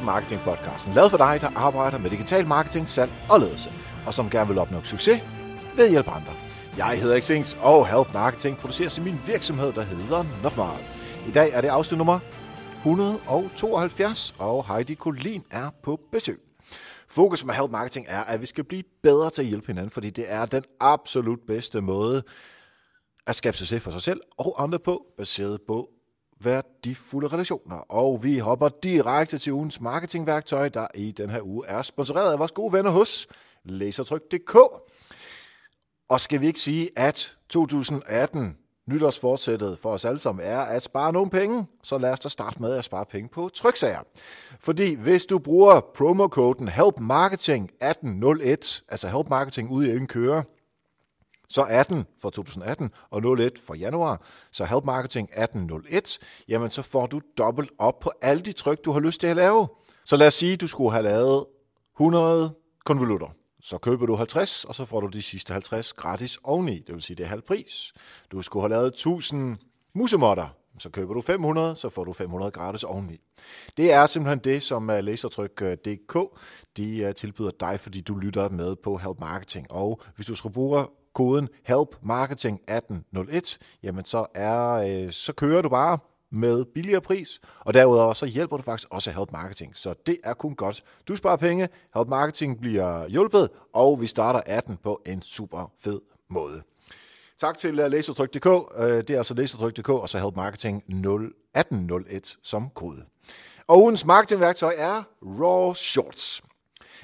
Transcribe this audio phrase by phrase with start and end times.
[0.00, 3.72] Help Marketing podcasten, lavet for dig, der arbejder med digital marketing, salg og ledelse,
[4.06, 5.20] og som gerne vil opnå succes
[5.76, 6.32] ved at hjælpe andre.
[6.76, 10.80] Jeg hedder Xings, og Help Marketing produceres i min virksomhed, der hedder Nofmar.
[11.28, 12.18] I dag er det afsnit nummer
[12.76, 16.40] 172, og Heidi Kolin er på besøg.
[17.08, 20.10] Fokus med Help Marketing er, at vi skal blive bedre til at hjælpe hinanden, fordi
[20.10, 22.22] det er den absolut bedste måde
[23.26, 25.88] at skabe succes for sig selv og andre på, baseret på
[26.44, 27.76] værdifulde relationer.
[27.76, 32.38] Og vi hopper direkte til ugens marketingværktøj, der i den her uge er sponsoreret af
[32.38, 33.26] vores gode venner hos
[33.64, 34.56] Lasertryk.dk.
[36.08, 38.56] Og skal vi ikke sige, at 2018
[38.88, 42.62] nytårsforsættet for os alle sammen er at spare nogle penge, så lad os da starte
[42.62, 44.02] med at spare penge på tryksager.
[44.60, 50.44] Fordi hvis du bruger promokoden HELPMARKETING1801, altså HELPMARKETING ude i køre,
[51.50, 57.06] så 18 for 2018 og 01 for januar, så Help Marketing 1801, jamen så får
[57.06, 59.68] du dobbelt op på alle de tryk, du har lyst til at lave.
[60.04, 61.46] Så lad os sige, du skulle have lavet
[61.96, 63.28] 100 konvolutter.
[63.62, 66.78] Så køber du 50, og så får du de sidste 50 gratis oveni.
[66.78, 67.92] Det vil sige, det er halv pris.
[68.32, 69.56] Du skulle have lavet 1000
[69.94, 70.56] musemotter.
[70.78, 73.20] Så køber du 500, så får du 500 gratis oveni.
[73.76, 76.22] Det er simpelthen det, som øh, Lasertryk.dk øh,
[76.76, 79.72] de øh, tilbyder dig, fordi du lytter med på Help Marketing.
[79.72, 80.86] Og hvis du skal bruge
[81.20, 85.98] koden HELP MARKETING 1801, jamen så, er, øh, så kører du bare
[86.32, 90.34] med billigere pris, og derudover så hjælper du faktisk også Help Marketing, så det er
[90.34, 90.82] kun godt.
[91.08, 96.00] Du sparer penge, Help Marketing bliver hjulpet, og vi starter 18 på en super fed
[96.30, 96.62] måde.
[97.38, 98.46] Tak til øh, Lasertryk.dk,
[98.78, 103.04] øh, det er altså Lasertryk.dk, og så Help Marketing 01801 som kode.
[103.66, 106.42] Og ugens marketingværktøj er Raw Shorts.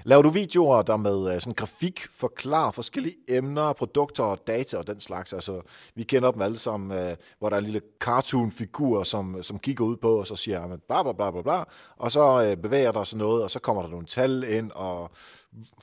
[0.04, 4.86] Laver du videoer, der med øh, sådan grafik forklarer forskellige emner, produkter og data og
[4.86, 5.32] den slags?
[5.32, 5.60] Altså,
[5.94, 9.84] vi kender dem alle sammen, øh, hvor der er en lille cartoon-figur, som, som kigger
[9.84, 11.64] ud på, og så siger han bla bla bla bla bla,
[11.96, 15.10] og så øh, bevæger der sig noget, og så kommer der nogle tal ind, og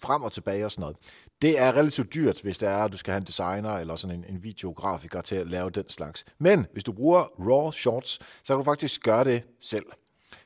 [0.01, 0.97] frem og tilbage og sådan noget.
[1.41, 4.15] Det er relativt dyrt, hvis det er, at du skal have en designer eller sådan
[4.17, 6.25] en, en videografiker til at lave den slags.
[6.39, 9.85] Men hvis du bruger RAW Shorts, så kan du faktisk gøre det selv.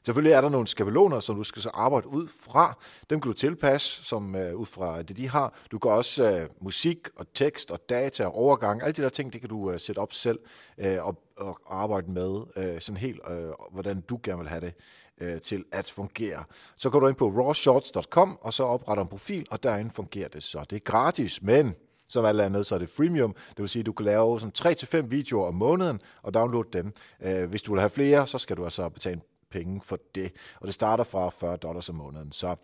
[0.07, 2.78] Selvfølgelig er der nogle skabeloner, som du skal så arbejde ud fra.
[3.09, 5.59] Dem kan du tilpasse som øh, ud fra det, de har.
[5.72, 9.34] Du kan også øh, musik og tekst og data og overgang, alle de der ting,
[9.34, 10.40] det kan du øh, sætte op selv
[10.78, 14.73] øh, og, og arbejde med øh, sådan helt, øh, hvordan du gerne vil have det
[15.22, 16.44] øh, til at fungere.
[16.78, 20.44] Så går du ind på rawshorts.com, og så opretter en profil, og derinde fungerer det
[20.44, 20.66] så.
[20.69, 21.75] Det er gratis, men
[22.07, 23.35] som alt andet, så er det freemium.
[23.50, 26.94] Det vil sige, at du kan lave sådan 3-5 videoer om måneden og downloade dem.
[27.24, 29.22] Øh, hvis du vil have flere, så skal du altså betale
[29.52, 30.31] penge for det.
[30.59, 32.31] Og det starter fra 40 dollars om måneden.
[32.31, 32.56] Så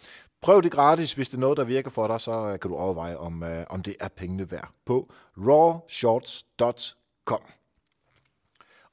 [0.41, 1.13] prøv det gratis.
[1.13, 3.65] Hvis det er noget, der virker for dig, så øh, kan du overveje, om, øh,
[3.69, 7.41] om det er pengene værd på rawshorts.com.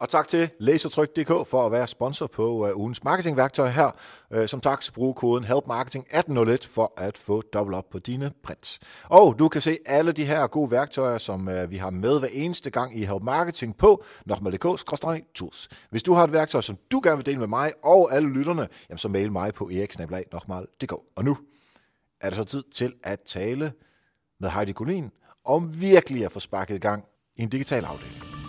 [0.01, 3.91] Og tak til Lasertryk.dk for at være sponsor på øh, ugens marketingværktøj her.
[4.33, 8.81] Øh, som tak, så brug koden HELPMARKETING1801 for at få dobbelt op på dine prints.
[9.05, 12.29] Og du kan se alle de her gode værktøjer, som øh, vi har med hver
[12.33, 15.69] eneste gang i Help Marketing på nokmal.dk-tools.
[15.91, 18.69] Hvis du har et værktøj, som du gerne vil dele med mig og alle lytterne,
[18.89, 20.93] jamen så mail mig på eriksnablag.nokmal.dk.
[20.93, 21.39] Og nu
[22.21, 23.73] er det så tid til at tale
[24.41, 25.11] med Heidi Kolin
[25.45, 27.05] om virkelig at få sparket i gang
[27.37, 28.40] i en digital afdeling.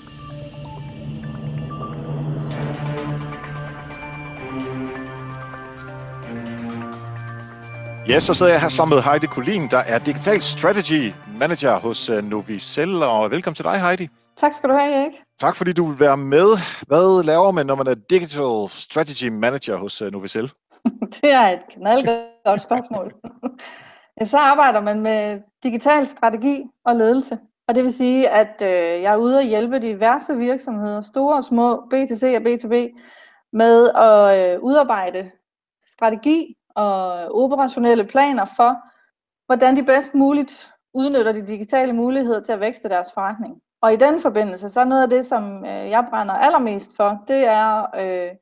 [8.11, 12.09] Ja, så sidder jeg her sammen med Heidi Kolin, der er Digital Strategy Manager hos
[12.09, 14.09] uh, Novicell, og velkommen til dig, Heidi.
[14.35, 15.11] Tak skal du have, Erik.
[15.39, 16.47] Tak fordi du vil være med.
[16.87, 20.51] Hvad laver man, når man er Digital Strategy Manager hos uh, Novicell?
[21.21, 23.13] det er et knaldgodt spørgsmål.
[24.19, 27.37] ja, så arbejder man med digital strategi og ledelse.
[27.67, 31.43] Og det vil sige, at øh, jeg er ude og hjælpe diverse virksomheder, store og
[31.43, 32.75] små, B2C og B2B,
[33.53, 35.31] med at øh, udarbejde
[35.93, 38.77] strategi og operationelle planer for,
[39.45, 43.61] hvordan de bedst muligt udnytter de digitale muligheder til at vækste deres forretning.
[43.81, 47.23] Og i den forbindelse, så er noget af det, som øh, jeg brænder allermest for,
[47.27, 48.35] det er øh,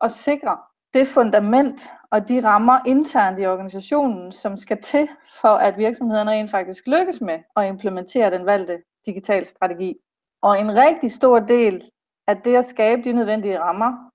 [0.00, 0.56] at sikre
[0.94, 5.08] det fundament og de rammer internt i organisationen, som skal til
[5.40, 9.94] for, at virksomhederne rent faktisk lykkes med at implementere den valgte digital strategi.
[10.42, 11.82] Og en rigtig stor del
[12.26, 14.05] af det at skabe de nødvendige rammer,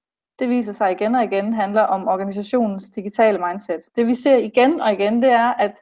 [0.41, 3.79] det viser sig igen og igen, handler om organisationens digitale mindset.
[3.95, 5.75] Det vi ser igen og igen, det er, at,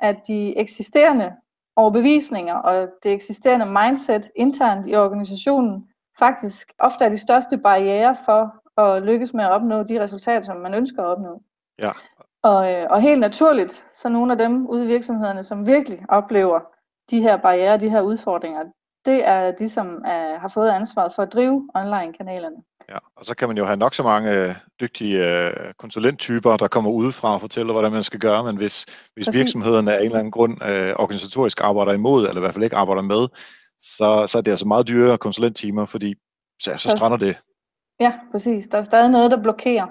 [0.00, 1.32] at de eksisterende
[1.76, 8.54] overbevisninger og det eksisterende mindset internt i organisationen faktisk ofte er de største barriere for
[8.80, 11.42] at lykkes med at opnå de resultater, som man ønsker at opnå.
[11.82, 11.90] Ja.
[12.42, 16.60] Og, øh, og helt naturligt, så nogle af dem ude i virksomhederne, som virkelig oplever
[17.10, 18.64] de her barriere, de her udfordringer,
[19.04, 22.56] det er de, som er, har fået ansvaret for at drive online-kanalerne.
[22.88, 26.68] Ja, og så kan man jo have nok så mange øh, dygtige øh, konsulenttyper, der
[26.68, 30.18] kommer udefra og fortæller, hvordan man skal gøre, men hvis, hvis virksomheden af en eller
[30.18, 33.28] anden grund øh, organisatorisk arbejder imod, eller i hvert fald ikke arbejder med,
[33.80, 36.14] så, så er det altså meget dyre konsulenttimer, fordi
[36.62, 37.36] så, så strander det.
[38.00, 38.66] Ja, præcis.
[38.66, 39.86] Der er stadig noget, der blokerer.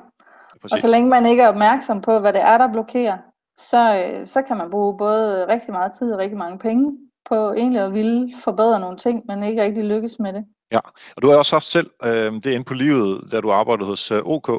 [0.62, 0.74] Præcis.
[0.74, 3.18] Og så længe man ikke er opmærksom på, hvad det er, der blokerer,
[3.57, 3.81] så,
[4.25, 6.98] så kan man bruge både rigtig meget tid og rigtig mange penge
[7.30, 10.46] på egentlig at ville forbedre nogle ting, men ikke rigtig lykkes med det.
[10.74, 10.80] Ja,
[11.16, 14.12] og du har også haft selv øh, det inde på livet, da du arbejdede hos
[14.12, 14.50] øh, OK.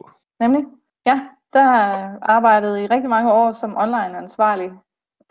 [0.40, 0.64] Nemlig,
[1.06, 1.20] ja.
[1.52, 1.68] Der
[2.22, 4.70] arbejdet i rigtig mange år som online ansvarlig.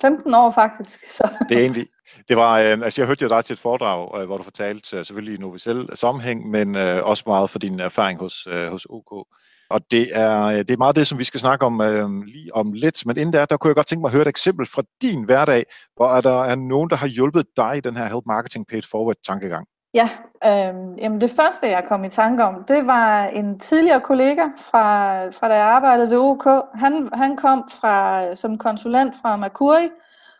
[0.01, 1.07] 15 år faktisk.
[1.17, 1.29] Så.
[1.49, 1.87] Det er egentlig,
[2.27, 4.97] det var, øh, altså jeg hørte jo dig til et foredrag, øh, hvor du fortalte
[4.97, 8.87] øh, selvfølgelig i Novicel sammenhæng, men øh, også meget for din erfaring hos, øh, hos
[8.89, 9.27] OK.
[9.69, 12.55] Og det er, øh, det er meget det, som vi skal snakke om øh, lige
[12.55, 13.05] om lidt.
[13.05, 15.23] Men inden der, der kunne jeg godt tænke mig at høre et eksempel fra din
[15.23, 15.65] hverdag,
[15.95, 18.81] hvor er der er nogen, der har hjulpet dig i den her Help Marketing Paid
[18.91, 19.67] Forward tankegang.
[19.93, 20.09] Ja,
[20.45, 25.25] øh, jamen det første, jeg kom i tanke om, det var en tidligere kollega fra,
[25.29, 26.45] fra da jeg arbejdede ved OK.
[26.73, 29.89] Han, han kom fra, som konsulent fra Mercuri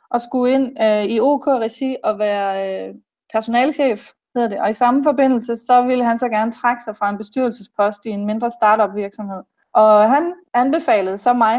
[0.10, 2.96] og skulle ind øh, i OK-regi og være øh,
[3.34, 4.00] personalchef
[4.36, 4.60] hedder det.
[4.60, 8.10] Og i samme forbindelse, så ville han så gerne trække sig fra en bestyrelsespost i
[8.10, 9.42] en mindre startup virksomhed.
[9.74, 11.58] Og han anbefalede så mig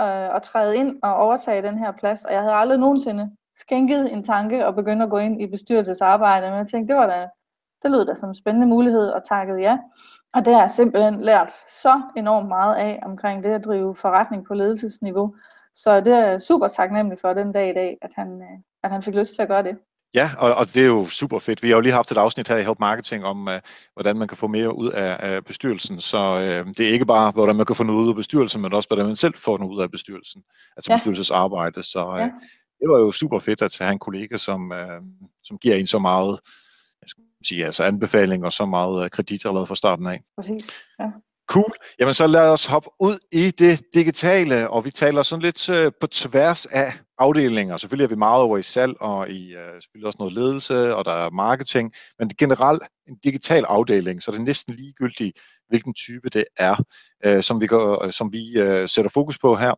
[0.00, 4.12] øh, at træde ind og overtage den her plads, og jeg havde aldrig nogensinde skænket
[4.12, 7.28] en tanke og begynde at gå ind i bestyrelsesarbejde, men jeg tænkte, det var da,
[7.82, 9.78] det lød da som en spændende mulighed, og takkede ja.
[10.34, 14.46] Og det har jeg simpelthen lært så enormt meget af omkring det at drive forretning
[14.46, 15.34] på ledelsesniveau.
[15.74, 19.02] Så det er super taknemmelig for den dag i dag, at han, øh, at han
[19.02, 19.76] fik lyst til at gøre det.
[20.14, 21.62] Ja, og, og det er jo super fedt.
[21.62, 23.54] Vi har jo lige haft et afsnit her i Help Marketing om, uh,
[23.94, 26.00] hvordan man kan få mere ud af, af bestyrelsen.
[26.00, 28.74] Så uh, det er ikke bare, hvordan man kan få noget ud af bestyrelsen, men
[28.74, 30.42] også, hvordan man selv får noget ud af bestyrelsen.
[30.76, 30.96] Altså ja.
[30.96, 31.82] bestyrelsesarbejde.
[31.82, 32.30] Så uh, ja.
[32.80, 35.02] Det var jo super fedt at have en kollega, som, uh,
[35.44, 36.40] som giver en så meget
[37.02, 40.22] jeg skal sige, altså anbefaling og så meget kredit allerede fra starten af.
[40.36, 40.62] Præcis,
[41.00, 41.04] ja.
[41.48, 41.72] Cool.
[42.00, 45.92] Jamen så lad os hoppe ud i det digitale, og vi taler sådan lidt uh,
[46.00, 47.76] på tværs af afdelinger.
[47.76, 51.04] Selvfølgelig er vi meget over i salg og i uh, selvfølgelig også noget ledelse, og
[51.04, 55.38] der er marketing, men generelt en digital afdeling, så det er næsten ligegyldigt,
[55.68, 56.76] hvilken type det er,
[57.26, 59.72] uh, som vi, går, øh, som vi uh, sætter fokus på her.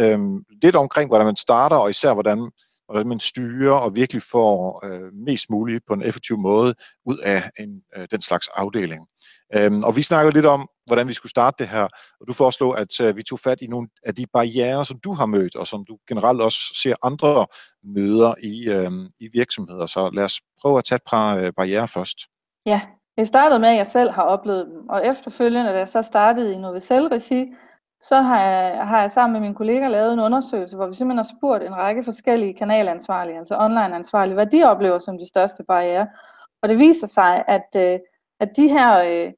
[0.00, 2.50] Uh, lidt omkring, hvordan man starter, og især hvordan
[2.88, 6.74] hvordan man styrer og virkelig får øh, mest muligt på en effektiv måde
[7.06, 9.06] ud af en, øh, den slags afdeling.
[9.54, 11.88] Øhm, og vi snakker lidt om, hvordan vi skulle starte det her,
[12.20, 15.12] og du foreslog, at øh, vi tog fat i nogle af de barriere, som du
[15.12, 17.46] har mødt, og som du generelt også ser andre
[17.84, 18.90] møder i, øh,
[19.20, 19.86] i virksomheder.
[19.86, 22.18] Så lad os prøve at tage et par øh, barriere først.
[22.66, 22.80] Ja,
[23.18, 26.54] det startede med, at jeg selv har oplevet dem, og efterfølgende, da jeg så startede
[26.54, 27.46] i Novicel-regi,
[28.00, 31.18] så har jeg, har jeg sammen med mine kolleger lavet en undersøgelse, hvor vi simpelthen
[31.18, 36.08] har spurgt en række forskellige kanalansvarlige, altså onlineansvarlige, hvad de oplever som de største barriere.
[36.62, 37.98] Og det viser sig, at, øh,
[38.40, 39.32] at de her øh,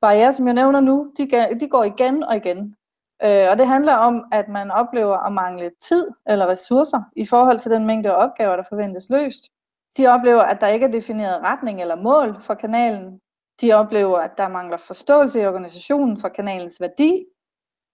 [0.00, 1.28] barriere, som jeg nævner nu, de,
[1.60, 2.76] de går igen og igen.
[3.24, 7.58] Øh, og det handler om, at man oplever at mangle tid eller ressourcer i forhold
[7.58, 9.42] til den mængde af opgaver, der forventes løst.
[9.96, 13.20] De oplever, at der ikke er defineret retning eller mål for kanalen.
[13.60, 17.24] De oplever, at der mangler forståelse i organisationen for kanalens værdi,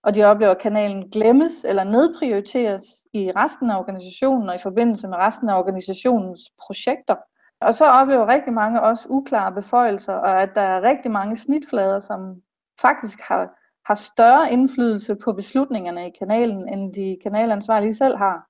[0.05, 5.09] og de oplever, at kanalen glemmes eller nedprioriteres i resten af organisationen og i forbindelse
[5.09, 7.17] med resten af organisationens projekter.
[7.61, 11.99] Og så oplever rigtig mange også uklare beføjelser, og at der er rigtig mange snitflader,
[11.99, 12.35] som
[12.81, 13.49] faktisk har,
[13.87, 18.47] har større indflydelse på beslutningerne i kanalen, end de kanalansvarlige selv har.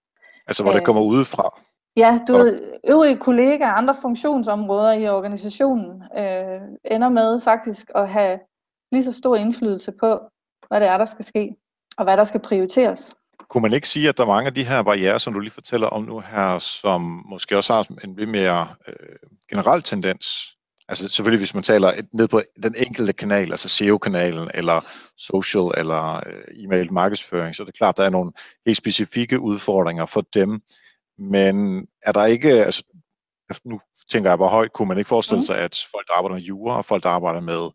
[0.47, 1.63] Altså hvor det kommer udefra?
[1.97, 8.09] Ja, du ved, øvrige kollegaer og andre funktionsområder i organisationen øh, ender med faktisk at
[8.09, 8.39] have
[8.93, 10.21] lige så stor indflydelse på,
[10.73, 11.51] hvad det er, der skal ske,
[11.99, 13.13] og hvad der skal prioriteres.
[13.49, 15.53] Kunne man ikke sige, at der er mange af de her barriere, som du lige
[15.53, 19.17] fortæller om nu her, som måske også har en lidt mere øh,
[19.51, 20.27] generel tendens?
[20.89, 24.81] Altså selvfølgelig, hvis man taler ned på den enkelte kanal, altså SEO-kanalen, eller
[25.19, 28.33] social, eller øh, e-mail markedsføring, så er det klart, der er nogle
[28.67, 30.61] helt specifikke udfordringer for dem.
[31.19, 32.83] Men er der ikke, altså
[33.65, 35.47] nu tænker jeg bare højt, kunne man ikke forestille mm.
[35.47, 37.71] sig, at folk, der arbejder med jura, og folk, der arbejder med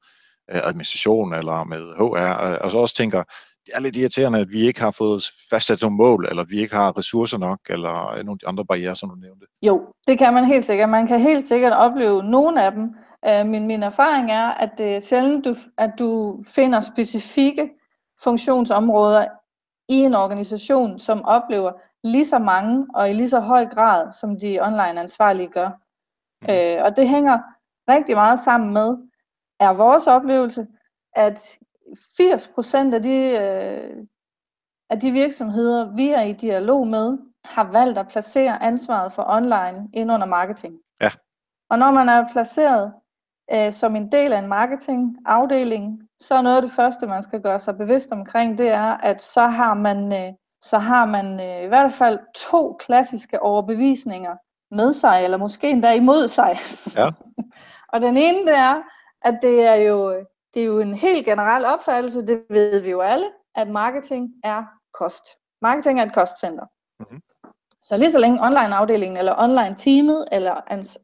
[0.49, 3.23] administration eller med HR, øh, og så også tænker,
[3.65, 6.75] det er lidt irriterende, at vi ikke har fået fastsat nogle mål, eller vi ikke
[6.75, 9.45] har ressourcer nok, eller nogle af de andre barriere, som du nævnte.
[9.61, 10.89] Jo, det kan man helt sikkert.
[10.89, 12.95] Man kan helt sikkert opleve nogle af dem.
[13.27, 17.69] Øh, min, min erfaring er, at det er sjældent, du, at du finder specifikke
[18.23, 19.25] funktionsområder
[19.89, 21.71] i en organisation, som oplever
[22.03, 25.69] lige så mange og i lige så høj grad, som de online ansvarlige gør.
[26.41, 26.53] Mm.
[26.53, 27.37] Øh, og det hænger
[27.89, 28.97] rigtig meget sammen med,
[29.59, 30.67] er vores oplevelse,
[31.15, 31.57] at
[32.21, 34.05] 80% af de, øh,
[34.89, 39.89] af de virksomheder, vi er i dialog med, har valgt at placere ansvaret for online
[39.93, 40.73] ind under marketing.
[41.01, 41.09] Ja.
[41.69, 42.93] Og når man er placeret
[43.53, 47.41] øh, som en del af en marketingafdeling, så er noget af det første, man skal
[47.41, 51.63] gøre sig bevidst omkring, det er, at så har man, øh, så har man øh,
[51.63, 54.35] i hvert fald to klassiske overbevisninger
[54.75, 56.57] med sig, eller måske endda imod sig.
[56.95, 57.07] Ja.
[57.93, 58.81] og den ene, det er,
[59.21, 63.01] at det er jo, det er jo en helt generel opfattelse, det ved vi jo
[63.01, 65.23] alle, at marketing er kost.
[65.61, 66.65] Marketing er et kostcenter.
[66.99, 67.21] Mm-hmm.
[67.81, 70.55] Så lige så længe online-afdelingen eller online-teamet eller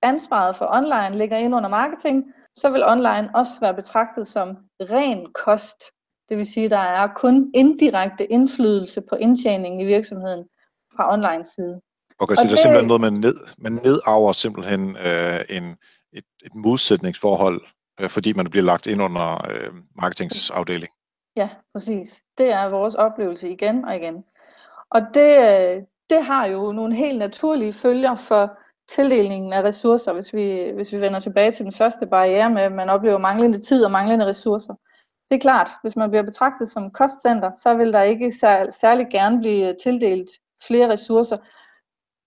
[0.01, 5.33] ansvaret for online ligger ind under marketing, så vil online også være betragtet som ren
[5.33, 5.83] kost.
[6.29, 10.45] Det vil sige, at der er kun indirekte indflydelse på indtjeningen i virksomheden
[10.95, 11.81] fra online side.
[12.19, 15.77] Okay, så det er simpelthen noget, man, ned, man nedarver simpelthen øh, en,
[16.13, 17.61] et, et modsætningsforhold,
[17.99, 20.93] øh, fordi man bliver lagt ind under øh, marketingsafdeling.
[21.35, 22.23] Ja, præcis.
[22.37, 24.23] Det er vores oplevelse igen og igen.
[24.89, 28.57] Og det, øh, det har jo nogle helt naturlige følger for
[28.89, 32.71] tildelingen af ressourcer, hvis vi, hvis vi vender tilbage til den første barriere med, at
[32.71, 34.73] man oplever manglende tid og manglende ressourcer.
[35.29, 38.31] Det er klart, hvis man bliver betragtet som kostcenter, så vil der ikke
[38.69, 40.29] særlig gerne blive tildelt
[40.67, 41.35] flere ressourcer.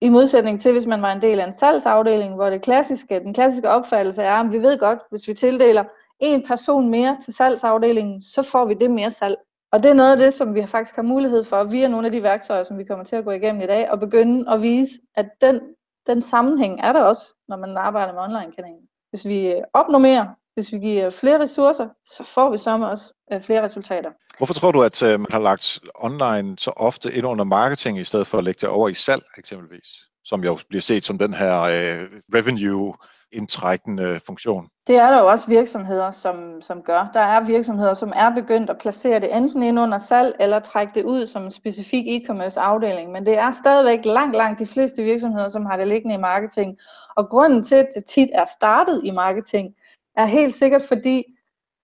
[0.01, 3.35] I modsætning til, hvis man var en del af en salgsafdeling, hvor det klassiske, den
[3.35, 5.85] klassiske opfattelse er, at vi ved godt, hvis vi tildeler
[6.21, 9.37] en person mere til salgsafdelingen, så får vi det mere salg.
[9.73, 12.13] Og det er noget af det, som vi faktisk har mulighed for, via nogle af
[12.13, 14.93] de værktøjer, som vi kommer til at gå igennem i dag, og begynde at vise,
[15.15, 15.61] at den,
[16.07, 18.89] den sammenhæng er der også, når man arbejder med online-kanalen.
[19.11, 23.41] Hvis vi opnår mere, hvis vi giver flere ressourcer, så får vi så også øh,
[23.41, 24.11] flere resultater.
[24.39, 28.05] Hvorfor tror du, at øh, man har lagt online så ofte ind under marketing, i
[28.05, 29.89] stedet for at lægge det over i salg eksempelvis?
[30.25, 32.95] Som jo bliver set som den her øh, revenue
[33.33, 34.69] indtrækkende funktion.
[34.87, 37.11] Det er der jo også virksomheder, som, som gør.
[37.15, 40.93] Der er virksomheder, som er begyndt at placere det enten ind under salg, eller trække
[40.95, 43.13] det ud som en specifik e-commerce afdeling.
[43.13, 46.77] Men det er stadigvæk langt, langt de fleste virksomheder, som har det liggende i marketing.
[47.17, 49.75] Og grunden til, at det tit er startet i marketing,
[50.17, 51.25] er helt sikkert fordi,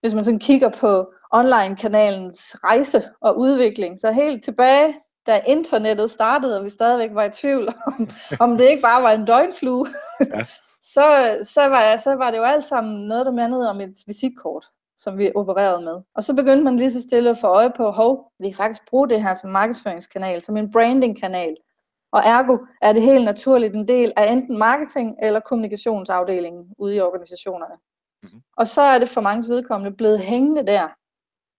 [0.01, 4.95] hvis man sådan kigger på online-kanalens rejse og udvikling, så helt tilbage,
[5.27, 8.09] da internettet startede, og vi stadigvæk var i tvivl om,
[8.41, 9.87] om det ikke bare var en døgnflue,
[10.21, 10.45] ja.
[10.95, 14.67] så, så, var, så var det jo alt sammen noget, der mandede om et visitkort,
[14.97, 16.01] som vi opererede med.
[16.15, 18.83] Og så begyndte man lige så stille at få øje på, hov, vi kan faktisk
[18.91, 21.57] bruge det her som markedsføringskanal, som en brandingkanal.
[22.13, 27.01] Og ergo er det helt naturligt en del af enten marketing eller kommunikationsafdelingen ude i
[27.01, 27.75] organisationerne.
[28.23, 28.41] Mm-hmm.
[28.57, 30.89] Og så er det for mange vedkommende blevet hængende der.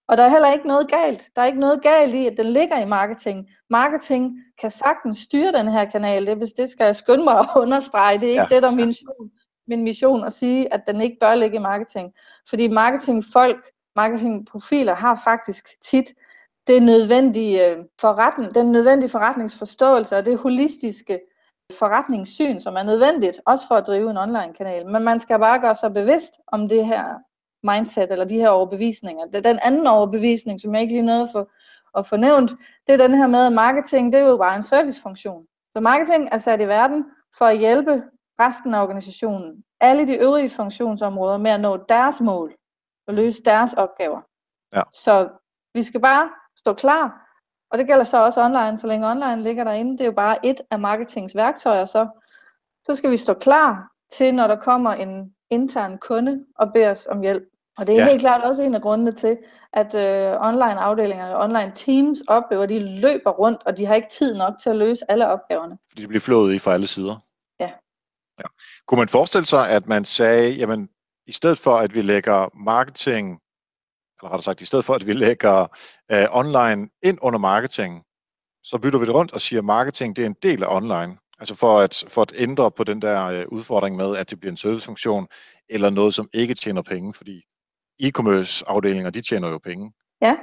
[0.08, 1.30] Og der er heller ikke noget galt.
[1.36, 3.50] Der er ikke noget galt i, at den ligger i marketing.
[3.70, 6.26] Marketing kan sagtens styre den her kanal.
[6.26, 8.20] Det, hvis det skal jeg skynde mig at understrege.
[8.20, 8.56] Det er ikke ja.
[8.56, 9.32] det, der er min mission,
[9.68, 12.14] min mission at sige, at den ikke bør ligge i marketing.
[12.50, 16.14] Fordi marketingfolk, marketingprofiler har faktisk tit
[16.68, 21.20] det nødvendige øh, forretning, den nødvendige forretningsforståelse og det holistiske
[21.80, 24.86] forretningssyn, som er nødvendigt, også for at drive en online-kanal.
[24.88, 27.06] Men man skal bare gøre sig bevidst om det her
[27.64, 29.26] mindset, eller de her overbevisninger.
[29.26, 31.50] Det er den anden overbevisning, som jeg ikke lige nåede for
[31.98, 32.52] at få nævnt,
[32.88, 35.46] det er den her med, at marketing, det er jo bare en servicefunktion.
[35.76, 37.06] Så marketing er sat i verden
[37.38, 38.04] for at hjælpe
[38.40, 42.56] resten af organisationen, alle de øvrige funktionsområder med at nå deres mål
[43.08, 44.22] og løse deres opgaver.
[44.74, 44.82] Ja.
[44.94, 45.30] Så
[45.74, 47.23] vi skal bare stå klar
[47.74, 49.92] og det gælder så også online, så længe online ligger derinde.
[49.92, 52.08] Det er jo bare et af marketings værktøjer, så,
[52.86, 57.08] så skal vi stå klar til, når der kommer en intern kunde og beder os
[57.08, 57.44] om hjælp.
[57.78, 58.10] Og det er ja.
[58.10, 59.38] helt klart også en af grundene til,
[59.74, 64.36] at øh, online-afdelingerne, online teams oplever, at de løber rundt, og de har ikke tid
[64.36, 65.78] nok til at løse alle opgaverne.
[65.90, 67.16] Fordi de bliver flået i fra alle sider.
[67.60, 67.72] Ja.
[68.40, 68.46] ja.
[68.88, 70.90] Kunne man forestille sig, at man sagde, jamen
[71.28, 73.40] i stedet for at vi lægger marketing
[74.24, 75.68] eller rettere sagt, i stedet for at vi lægger
[76.12, 78.04] øh, online ind under marketing,
[78.64, 81.18] så bytter vi det rundt og siger, at marketing det er en del af online.
[81.40, 84.52] Altså for at, for at ændre på den der øh, udfordring med, at det bliver
[84.52, 85.28] en servicefunktion,
[85.70, 87.44] eller noget, som ikke tjener penge, fordi
[88.04, 89.94] e-commerce afdelinger, de tjener jo penge.
[90.22, 90.36] Ja,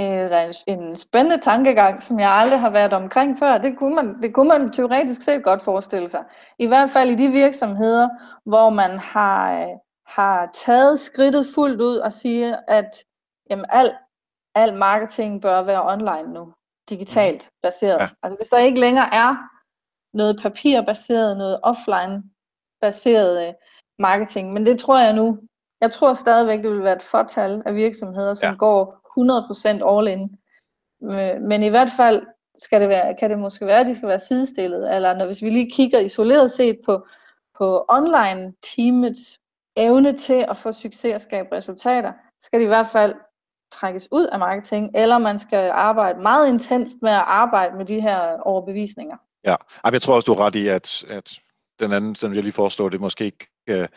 [0.00, 3.58] øh, der er en spændende tankegang, som jeg aldrig har været omkring før.
[3.58, 6.24] Det kunne, man, det kunne man teoretisk set godt forestille sig.
[6.58, 8.08] I hvert fald i de virksomheder,
[8.46, 9.68] hvor man har, øh,
[10.06, 13.04] har taget skridtet fuldt ud og siger, at
[13.50, 13.94] jamen al,
[14.54, 16.52] al marketing bør være online nu,
[16.88, 17.58] digitalt mm.
[17.62, 18.00] baseret.
[18.00, 18.08] Ja.
[18.22, 19.36] Altså hvis der ikke længere er
[20.16, 22.22] noget papirbaseret, noget offline
[22.80, 23.54] baseret øh,
[23.98, 25.38] marketing, men det tror jeg nu,
[25.80, 28.56] jeg tror stadigvæk, det vil være et fortal af virksomheder, som ja.
[28.56, 30.38] går 100% all in.
[31.02, 32.26] Øh, men i hvert fald
[32.56, 35.42] skal det være, kan det måske være, at de skal være sidestillet, eller når, hvis
[35.42, 37.06] vi lige kigger isoleret set på,
[37.58, 39.38] på online teamets
[39.76, 43.14] evne til at få succes og skabe resultater, skal de i hvert fald
[43.72, 48.00] trækkes ud af marketing, eller man skal arbejde meget intenst med at arbejde med de
[48.00, 49.16] her overbevisninger.
[49.46, 49.54] Ja,
[49.92, 51.38] jeg tror også, du er ret i, at, at
[51.80, 53.88] den anden, som jeg lige foreslår, det måske ikke, øh,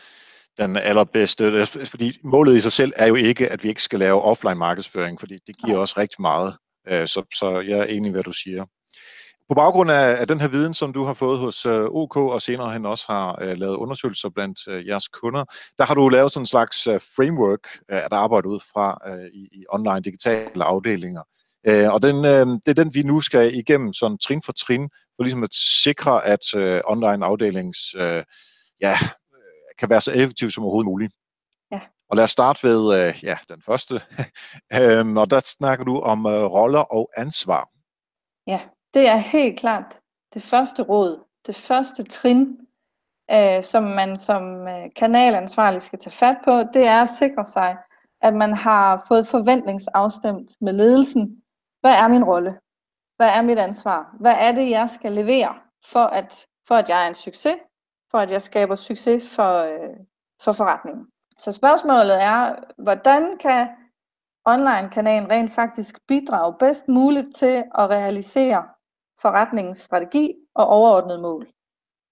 [0.58, 1.66] den allerbedste.
[1.66, 5.20] Fordi målet i sig selv er jo ikke, at vi ikke skal lave offline markedsføring,
[5.20, 6.56] fordi det giver også rigtig meget.
[6.88, 8.64] Øh, så, så jeg er enig i, hvad du siger.
[9.48, 12.42] På baggrund af, af den her viden, som du har fået hos uh, OK, og
[12.42, 15.44] senere hen også har uh, lavet undersøgelser blandt uh, jeres kunder,
[15.78, 19.26] der har du lavet sådan en slags uh, framework uh, at arbejde ud fra uh,
[19.26, 21.22] i, i online digitale afdelinger.
[21.68, 24.90] Uh, og den, uh, det er den, vi nu skal igennem sådan trin for trin,
[25.16, 28.22] for ligesom at sikre, at uh, online afdelings uh,
[28.80, 28.96] ja,
[29.78, 31.12] kan være så effektiv som overhovedet muligt.
[31.72, 31.80] Ja.
[32.10, 33.94] Og lad os starte ved uh, ja, den første.
[34.74, 37.68] uh, og der snakker du om uh, roller og ansvar.
[38.46, 38.60] Ja,
[38.94, 39.98] det er helt klart
[40.34, 42.58] det første råd, det første trin,
[43.30, 47.76] øh, som man som øh, kanalansvarlig skal tage fat på, det er at sikre sig,
[48.20, 51.42] at man har fået forventningsafstemt med ledelsen.
[51.80, 52.58] Hvad er min rolle?
[53.16, 54.16] Hvad er mit ansvar?
[54.20, 55.54] Hvad er det, jeg skal levere
[55.92, 57.56] for at, for at jeg er en succes?
[58.10, 59.96] For at jeg skaber succes for, øh,
[60.44, 61.06] for forretningen.
[61.38, 63.68] Så spørgsmålet er, hvordan kan
[64.44, 68.64] online-kanalen rent faktisk bidrage bedst muligt til at realisere
[69.22, 71.46] forretningens strategi og overordnede mål.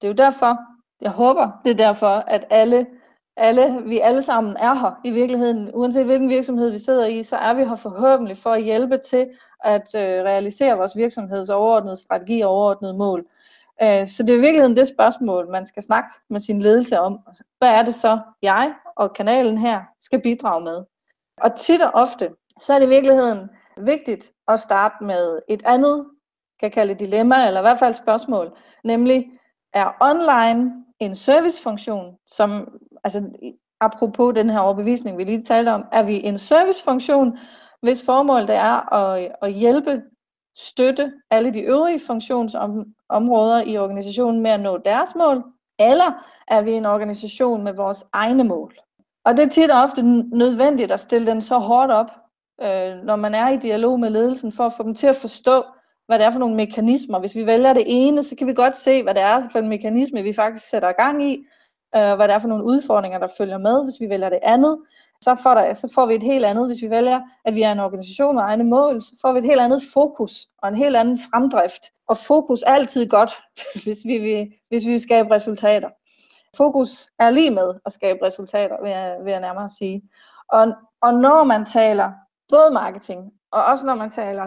[0.00, 0.58] Det er jo derfor,
[1.00, 2.86] jeg håber, det er derfor, at alle,
[3.36, 5.70] alle, vi alle sammen er her i virkeligheden.
[5.74, 9.28] Uanset hvilken virksomhed vi sidder i, så er vi her forhåbentlig for at hjælpe til
[9.64, 13.24] at øh, realisere vores virksomheds overordnede strategi og overordnede mål.
[13.82, 17.18] Øh, så det er i virkeligheden det spørgsmål, man skal snakke med sin ledelse om.
[17.58, 20.84] Hvad er det så, jeg og kanalen her skal bidrage med?
[21.40, 26.06] Og tit og ofte, så er det i virkeligheden vigtigt at starte med et andet
[26.60, 29.26] kan kalde dilemma, eller i hvert fald spørgsmål, nemlig
[29.74, 32.68] er online en servicefunktion, som,
[33.04, 33.30] altså
[33.80, 37.38] apropos den her overbevisning, vi lige talte om, er vi en servicefunktion,
[37.82, 40.02] hvis formål det er at, at hjælpe,
[40.56, 45.44] støtte alle de øvrige funktionsområder i organisationen med at nå deres mål,
[45.78, 48.74] eller er vi en organisation med vores egne mål?
[49.24, 50.02] Og det er tit og ofte
[50.36, 52.10] nødvendigt at stille den så hårdt op,
[52.62, 55.64] øh, når man er i dialog med ledelsen, for at få dem til at forstå,
[56.10, 57.18] hvad det er for nogle mekanismer.
[57.18, 59.68] Hvis vi vælger det ene, så kan vi godt se, hvad det er for en
[59.68, 61.44] mekanisme, vi faktisk sætter gang i,
[61.96, 63.84] øh, hvad det er for nogle udfordringer, der følger med.
[63.84, 64.78] Hvis vi vælger det andet,
[65.20, 66.66] så får, der, så får vi et helt andet.
[66.66, 69.44] Hvis vi vælger, at vi er en organisation med egne mål, så får vi et
[69.44, 71.82] helt andet fokus og en helt anden fremdrift.
[72.08, 73.32] Og fokus er altid godt,
[73.84, 75.88] hvis vi vil, hvis vi vil skabe resultater.
[76.56, 80.02] Fokus er lige med at skabe resultater, vil jeg, vil jeg nærmere sige.
[80.48, 82.12] Og, og når man taler
[82.48, 84.44] både marketing, og også når man taler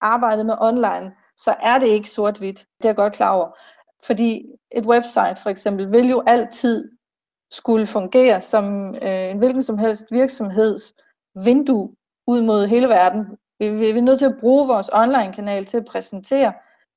[0.00, 2.58] arbejdet med online, så er det ikke sort-hvidt.
[2.58, 3.58] Det er jeg godt klar over.
[4.04, 6.90] Fordi et website for eksempel vil jo altid
[7.50, 10.94] skulle fungere som øh, en hvilken som helst virksomheds
[11.44, 11.94] vindue
[12.26, 13.26] ud mod hele verden.
[13.58, 16.52] Vi, vi, vi er nødt til at bruge vores online-kanal til at præsentere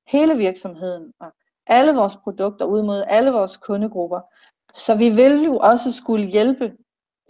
[0.06, 1.32] hele virksomheden og
[1.66, 4.20] alle vores produkter ud mod alle vores kundegrupper.
[4.72, 6.72] Så vi vil jo også skulle hjælpe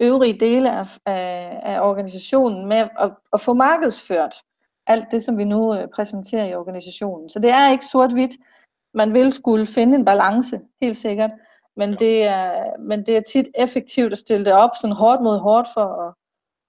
[0.01, 4.35] øvrige dele af, af, af organisationen med at, at få markedsført
[4.87, 7.29] alt det, som vi nu øh, præsenterer i organisationen.
[7.29, 8.31] Så det er ikke sort-hvidt.
[8.93, 11.31] Man vil skulle finde en balance, helt sikkert.
[11.77, 11.95] Men, ja.
[11.95, 15.67] det er, men det er tit effektivt at stille det op sådan hårdt mod hårdt
[15.73, 16.13] for at,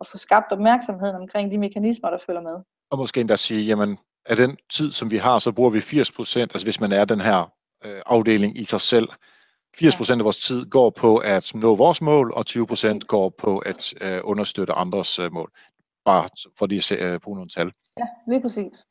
[0.01, 2.57] at få skabt opmærksomhed omkring de mekanismer, der følger med.
[2.91, 6.13] Og måske endda sige, jamen, af den tid, som vi har, så bruger vi 80
[6.13, 7.53] procent, altså hvis man er den her
[7.85, 9.09] øh, afdeling i sig selv,
[9.77, 13.29] 80 procent af vores tid går på at nå vores mål, og 20 procent går
[13.39, 15.51] på at øh, understøtte andres øh, mål.
[16.05, 17.73] Bare for lige at øh, nogle tal.
[17.99, 18.85] Ja, lige præcis.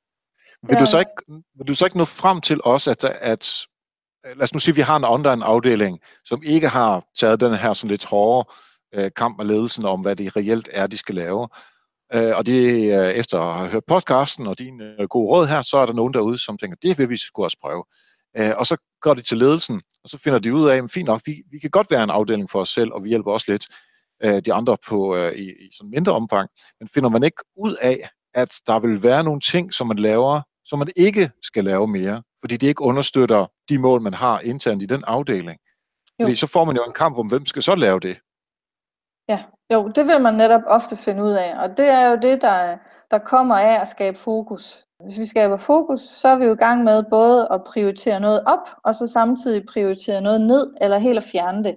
[0.67, 3.67] Vil du, så ikke, vil du så ikke nå frem til også, at, at
[4.23, 7.55] lad os nu sige, at vi har en online afdeling, som ikke har taget den
[7.55, 8.49] her sådan lidt hårde
[8.93, 11.47] øh, kamp med ledelsen om, hvad det reelt er, de skal lave.
[12.13, 15.61] Øh, og det, øh, efter at have hørt podcasten og dine øh, gode råd her,
[15.61, 17.83] så er der nogen derude, som tænker, det vil vi skulle også prøve.
[18.37, 21.05] Øh, og så går de til ledelsen, og så finder de ud af, at fint
[21.05, 23.51] nok, vi, vi kan godt være en afdeling for os selv, og vi hjælper også
[23.51, 23.65] lidt
[24.25, 26.49] øh, de andre på øh, i, i sådan mindre omfang.
[26.79, 30.41] Men finder man ikke ud af, at der vil være nogle ting, som man laver,
[30.65, 34.83] som man ikke skal lave mere, fordi det ikke understøtter de mål, man har internt
[34.83, 35.59] i den afdeling.
[36.19, 36.25] Jo.
[36.25, 38.17] Fordi så får man jo en kamp om, hvem skal så lave det?
[39.29, 42.41] Ja, jo, det vil man netop ofte finde ud af, og det er jo det,
[42.41, 42.77] der,
[43.11, 44.85] der kommer af at skabe fokus.
[45.03, 48.43] Hvis vi skaber fokus, så er vi jo i gang med både at prioritere noget
[48.45, 51.75] op, og så samtidig prioritere noget ned, eller helt at fjerne det.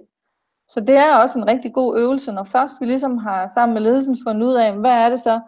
[0.67, 3.81] Så det er også en rigtig god øvelse, når først vi ligesom har sammen med
[3.81, 5.39] ledelsen fundet ud af, hvad er det så,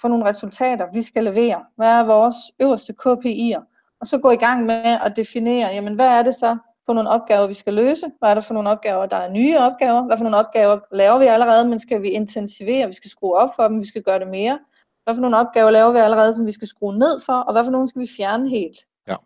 [0.00, 1.64] for nogle resultater, vi skal levere.
[1.76, 3.62] Hvad er vores øverste KPI'er?
[4.00, 7.10] Og så gå i gang med at definere, jamen hvad er det så for nogle
[7.10, 8.06] opgaver, vi skal løse?
[8.18, 10.06] Hvad er det for nogle opgaver, der er nye opgaver?
[10.06, 12.86] Hvad for nogle opgaver laver vi allerede, men skal vi intensivere?
[12.86, 14.58] Vi skal skrue op for dem, vi skal gøre det mere.
[15.04, 17.32] Hvad for nogle opgaver laver vi allerede, som vi skal skrue ned for?
[17.32, 18.78] Og hvad for nogle skal vi fjerne helt?
[19.08, 19.16] Ja,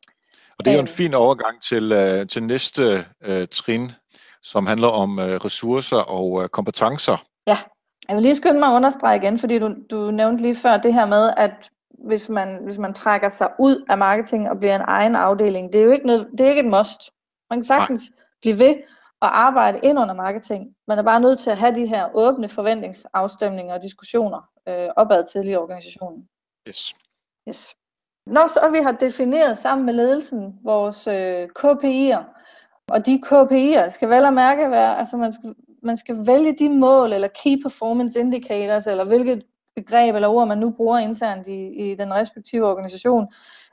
[0.58, 3.92] og det er jo en fin overgang til, uh, til næste uh, trin,
[4.42, 7.24] som handler om øh, ressourcer og øh, kompetencer.
[7.46, 7.58] Ja,
[8.08, 10.94] jeg vil lige skynde mig at understrege igen, fordi du, du nævnte lige før det
[10.94, 11.70] her med, at
[12.06, 15.80] hvis man, hvis man trækker sig ud af marketing og bliver en egen afdeling, det
[15.80, 17.10] er jo ikke, noget, det er ikke et must.
[17.50, 18.24] Man kan sagtens Nej.
[18.40, 18.74] blive ved
[19.22, 20.74] at arbejde ind under marketing.
[20.88, 25.24] Man er bare nødt til at have de her åbne forventningsafstemninger og diskussioner øh, opad
[25.32, 26.28] til i organisationen.
[26.68, 26.94] Yes.
[27.48, 27.74] yes.
[28.26, 32.37] Når så vi har defineret sammen med ledelsen vores øh, KPI'er,
[32.88, 36.68] og de KPI'er skal vel og mærke være, altså man skal, man skal vælge de
[36.68, 39.42] mål, eller Key Performance Indicators, eller hvilket
[39.76, 43.26] begreb eller ord, man nu bruger internt i, i den respektive organisation,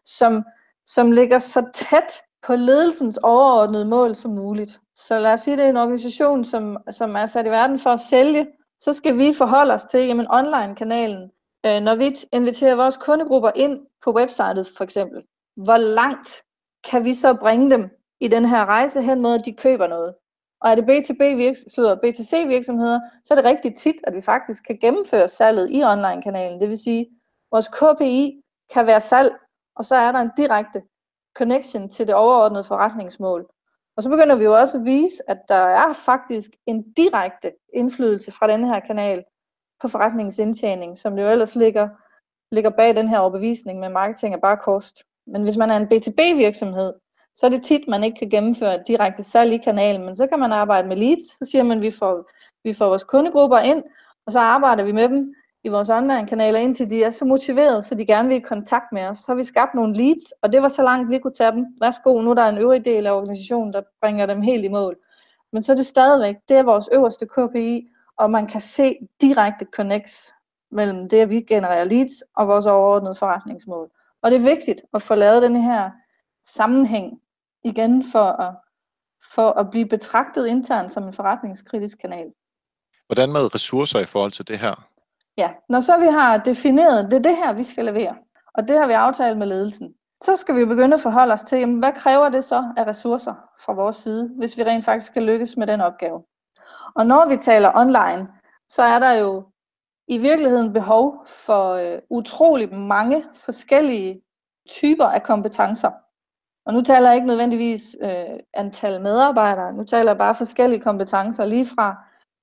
[0.06, 0.44] som,
[0.86, 4.80] som ligger så tæt på ledelsens overordnede mål som muligt.
[4.98, 7.90] Så lad os sige, det er en organisation, som, som er sat i verden for
[7.90, 8.48] at sælge,
[8.80, 11.32] så skal vi forholde os til, jamen online-kanalen,
[11.66, 15.22] øh, når vi inviterer vores kundegrupper ind på websitet for eksempel,
[15.56, 16.44] hvor langt
[16.92, 17.90] kan vi så bringe dem?
[18.20, 20.16] I den her rejse hen mod, at de køber noget?
[20.62, 24.64] Og er det B2B virksomheder, B2C virksomheder, så er det rigtig tit, at vi faktisk
[24.64, 26.62] kan gennemføre salget i online-kanalen.
[26.62, 27.08] Det vil sige, at
[27.52, 28.42] vores KPI
[28.74, 29.32] kan være salg,
[29.76, 30.82] og så er der en direkte
[31.38, 33.48] connection til det overordnede forretningsmål.
[33.98, 38.32] Og så begynder vi jo også at vise, at der er faktisk en direkte indflydelse
[38.32, 39.24] fra den her kanal
[39.82, 41.90] på forretningens indtjening, som det jo ellers ligger,
[42.52, 45.04] ligger bag den her overbevisning med marketing er bare kost.
[45.28, 46.94] Men hvis man er en B2B virksomhed,
[47.36, 50.40] så er det tit, man ikke kan gennemføre direkte salg i kanalen, men så kan
[50.40, 52.30] man arbejde med leads, så siger man, at vi får,
[52.64, 53.84] vi får vores kundegrupper ind,
[54.26, 57.96] og så arbejder vi med dem i vores online-kanaler, indtil de er så motiverede, så
[57.96, 59.18] de gerne vil i kontakt med os.
[59.18, 61.66] Så har vi skabt nogle leads, og det var så langt, vi kunne tage dem.
[61.82, 64.98] Værsgo, nu er der en øvrig del af organisationen, der bringer dem helt i mål.
[65.52, 69.66] Men så er det stadigvæk, det er vores øverste KPI, og man kan se direkte
[69.76, 70.34] connects
[70.72, 73.90] mellem det, at vi genererer leads og vores overordnede forretningsmål.
[74.22, 75.92] Og det er vigtigt at få lavet den her
[76.46, 77.20] sammenhæng
[77.66, 78.56] igen for at,
[79.34, 82.28] for at blive betragtet internt som en forretningskritisk kanal.
[83.08, 84.88] Hvordan med ressourcer i forhold til det her?
[85.38, 88.16] Ja, når så vi har defineret, det er det her, vi skal levere,
[88.54, 91.60] og det har vi aftalt med ledelsen, så skal vi begynde at forholde os til,
[91.60, 93.34] jamen, hvad kræver det så af ressourcer
[93.66, 96.24] fra vores side, hvis vi rent faktisk skal lykkes med den opgave.
[96.96, 98.28] Og når vi taler online,
[98.70, 99.44] så er der jo
[100.08, 104.22] i virkeligheden behov for øh, utrolig mange forskellige
[104.70, 105.92] typer af kompetencer.
[106.66, 111.46] Og nu taler jeg ikke nødvendigvis øh, antal medarbejdere, nu taler jeg bare forskellige kompetencer,
[111.46, 111.96] lige fra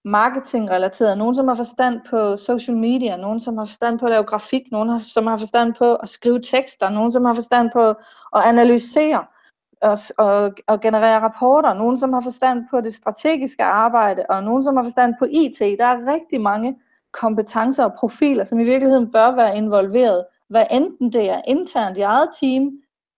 [0.04, 4.24] marketingrelateret, nogen som har forstand på social media, nogen som har forstand på at lave
[4.24, 7.88] grafik, nogen som har forstand på at skrive tekster, nogen som har forstand på
[8.37, 9.24] at analysere
[9.82, 14.62] og, og, og generere rapporter, nogen som har forstand på det strategiske arbejde, og nogen
[14.62, 15.78] som har forstand på IT.
[15.78, 16.76] Der er rigtig mange
[17.12, 22.00] kompetencer og profiler, som i virkeligheden bør være involveret, hvad enten det er internt i
[22.00, 22.70] eget team,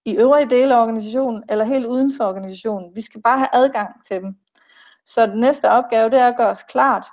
[0.04, 2.96] i øvrige dele af organisationen, eller helt uden for organisationen.
[2.96, 4.36] Vi skal bare have adgang til dem.
[5.06, 7.06] Så den næste opgave, det er at gøre os klart,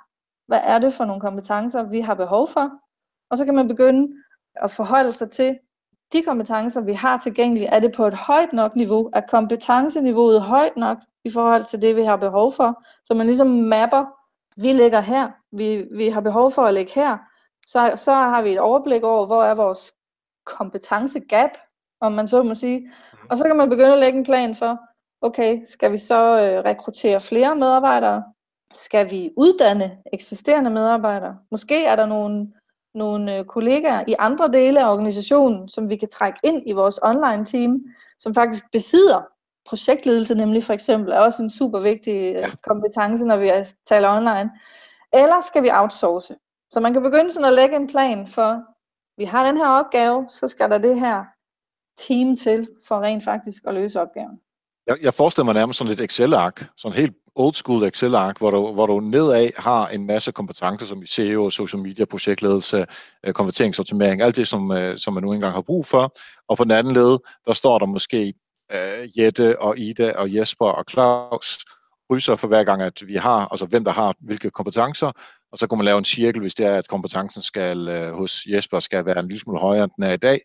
[0.46, 2.70] hvad er det for nogle kompetencer, vi har behov for,
[3.30, 4.12] og så kan man begynde
[4.54, 5.58] at forholde sig til,
[6.12, 9.10] de kompetencer, vi har tilgængelige, er det på et højt nok niveau?
[9.12, 12.84] Er kompetenceniveauet højt nok i forhold til det, vi har behov for?
[13.04, 14.04] Så man ligesom mapper,
[14.56, 17.18] vi ligger her, vi, vi har behov for at ligge her,
[17.66, 19.92] så, så har vi et overblik over, hvor er vores
[20.44, 21.50] kompetencegap,
[22.02, 22.80] om man så må sige.
[22.80, 23.26] Mhm.
[23.30, 24.78] Og så kan man begynde at lægge en plan for,
[25.20, 28.22] okay, skal vi så øh, rekruttere flere medarbejdere?
[28.72, 31.38] Skal vi uddanne eksisterende medarbejdere?
[31.50, 32.52] Måske er der nogle,
[32.94, 37.00] nogle øh, kollegaer i andre dele af organisationen, som vi kan trække ind i vores
[37.02, 37.80] online team,
[38.18, 39.22] som faktisk besidder
[39.68, 43.50] projektledelse nemlig for eksempel, er også en super vigtig øh, kompetence, når vi
[43.88, 44.50] taler online.
[45.12, 46.36] Eller skal vi outsource?
[46.70, 48.62] Så man kan begynde sådan at lægge en plan for,
[49.16, 51.24] vi har den her opgave, så skal der det her
[51.96, 54.38] team til for rent faktisk at løse opgaven.
[54.86, 58.72] Jeg, jeg forestiller mig nærmest sådan et Excel-ark, sådan helt old school Excel-ark, hvor du,
[58.72, 62.86] hvor du nedad har en masse kompetencer, som i SEO, social media, projektledelse,
[63.26, 66.14] øh, konverteringsoptimering, alt det, som, øh, som man nu engang har brug for.
[66.48, 68.34] Og på den anden led, der står der måske
[68.74, 71.64] uh, Jette og Ida og Jesper og Claus
[72.10, 75.12] krydser for hver gang, at vi har, altså hvem der har hvilke kompetencer,
[75.52, 78.46] og så kan man lave en cirkel, hvis det er, at kompetencen skal uh, hos
[78.46, 80.40] Jesper skal være en lille smule højere, end den er i dag,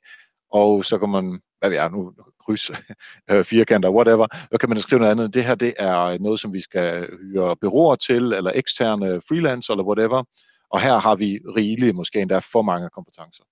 [0.51, 2.13] og så kan man, hvad det er nu,
[2.45, 2.71] kryds,
[3.31, 5.33] øh, firkanter, whatever, så kan man skrive noget andet.
[5.33, 9.83] Det her, det er noget, som vi skal hyre byråer til, eller eksterne freelance, eller
[9.83, 10.23] whatever,
[10.69, 13.43] og her har vi rigeligt, måske endda for mange kompetencer.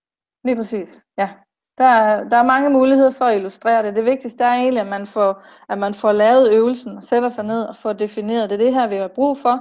[0.43, 1.29] Lige præcis, ja.
[1.77, 3.95] Der er, der er mange muligheder for at illustrere det.
[3.95, 7.63] Det vigtigste er egentlig, at man får, at man får lavet øvelsen, sætter sig ned
[7.63, 9.55] og får defineret, det er det her, vi har brug for,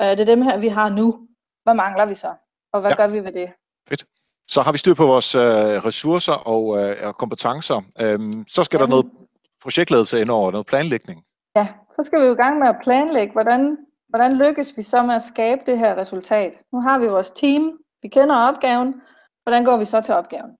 [0.00, 1.28] øh, det er dem her, vi har nu.
[1.62, 2.34] Hvad mangler vi så?
[2.72, 2.96] Og hvad ja.
[2.96, 3.52] gør vi ved det?
[3.88, 4.04] Fedt.
[4.48, 5.42] Så har vi styr på vores øh,
[5.86, 7.82] ressourcer og, øh, og kompetencer.
[8.00, 8.82] Øhm, så skal ja.
[8.82, 9.10] der noget
[9.62, 11.24] projektledelse ind over, noget planlægning.
[11.56, 13.76] Ja, så skal vi jo i gang med at planlægge, hvordan,
[14.08, 16.52] hvordan lykkes vi så med at skabe det her resultat.
[16.72, 18.94] Nu har vi vores team, vi kender opgaven,
[19.42, 20.50] hvordan går vi så til opgaven?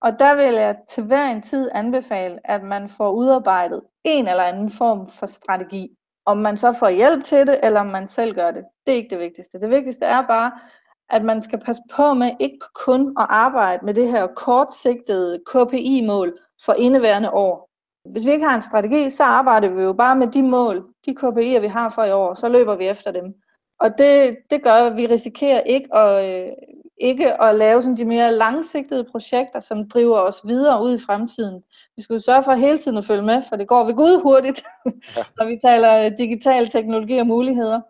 [0.00, 4.42] Og der vil jeg til hver en tid anbefale, at man får udarbejdet en eller
[4.42, 5.90] anden form for strategi.
[6.26, 8.96] Om man så får hjælp til det, eller om man selv gør det, det er
[8.96, 9.60] ikke det vigtigste.
[9.60, 10.52] Det vigtigste er bare,
[11.10, 16.38] at man skal passe på med ikke kun at arbejde med det her kortsigtede KPI-mål
[16.64, 17.70] for indeværende år.
[18.10, 21.10] Hvis vi ikke har en strategi, så arbejder vi jo bare med de mål, de
[21.20, 23.34] KPI'er, vi har for i år, så løber vi efter dem.
[23.80, 26.52] Og det, det gør, at vi risikerer ikke at, øh,
[27.00, 31.62] ikke at lave sådan de mere langsigtede projekter, som driver os videre ud i fremtiden.
[31.96, 34.22] Vi skal jo sørge for hele tiden at følge med, for det går ved Gud
[34.22, 34.64] hurtigt,
[35.16, 35.22] ja.
[35.38, 37.80] når vi taler digital teknologi og muligheder.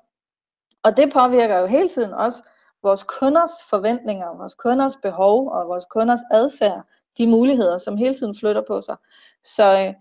[0.84, 2.42] Og det påvirker jo hele tiden også
[2.84, 6.82] vores kunders forventninger, vores kunders behov og vores kunders adfærd,
[7.18, 8.96] de muligheder, som hele tiden flytter på sig.
[9.44, 9.94] Så øh,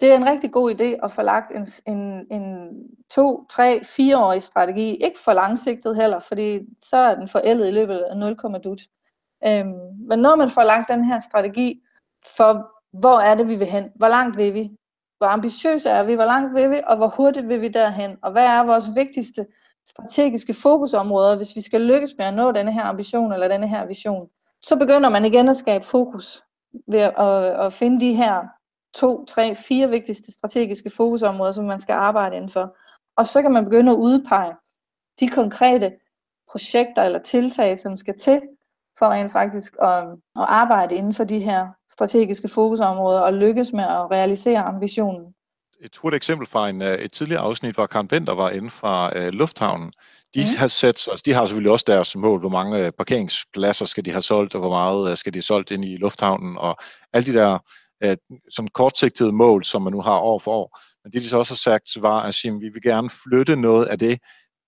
[0.00, 2.72] det er en rigtig god idé at få lagt en, en, en
[3.10, 4.94] to, tre, fireårig strategi.
[4.94, 8.80] Ikke for langsigtet heller, fordi så er den forældet i løbet af 0, dut.
[9.46, 9.74] Øhm,
[10.08, 11.82] men når man får lagt den her strategi
[12.36, 13.92] for, hvor er det, vi vil hen?
[13.94, 14.70] Hvor langt vil vi?
[15.18, 16.14] Hvor ambitiøse er vi?
[16.14, 16.80] Hvor langt vil vi?
[16.86, 18.18] Og hvor hurtigt vil vi derhen?
[18.22, 19.46] Og hvad er vores vigtigste
[19.88, 23.86] strategiske fokusområder, hvis vi skal lykkes med at nå denne her ambition eller denne her
[23.86, 24.28] vision?
[24.62, 26.42] Så begynder man igen at skabe fokus
[26.86, 28.42] ved at, at finde de her
[28.94, 32.76] to, tre, fire vigtigste strategiske fokusområder, som man skal arbejde indenfor.
[33.16, 34.54] Og så kan man begynde at udpege
[35.20, 35.92] de konkrete
[36.50, 38.40] projekter eller tiltag, som skal til
[38.98, 40.02] for rent faktisk at,
[40.36, 45.34] at arbejde inden for de her strategiske fokusområder og lykkes med at realisere ambitionen.
[45.84, 49.12] Et hurtigt eksempel fra en, øh, et tidligere afsnit, hvor Karen Bender var inden fra
[49.16, 49.92] uh, Lufthavnen.
[50.34, 50.58] De, mm.
[50.58, 54.10] har sat, altså, de har selvfølgelig også deres mål, hvor mange øh, parkeringspladser skal de
[54.10, 56.76] have solgt, og hvor meget skal de have solgt ind i lufthavnen, og
[57.12, 57.58] alle de der
[58.04, 58.16] øh,
[58.50, 60.80] som kortsigtede mål, som man nu har år for år.
[61.04, 63.56] Men det de så også har sagt, var at sige, at vi vil gerne flytte
[63.56, 64.18] noget af det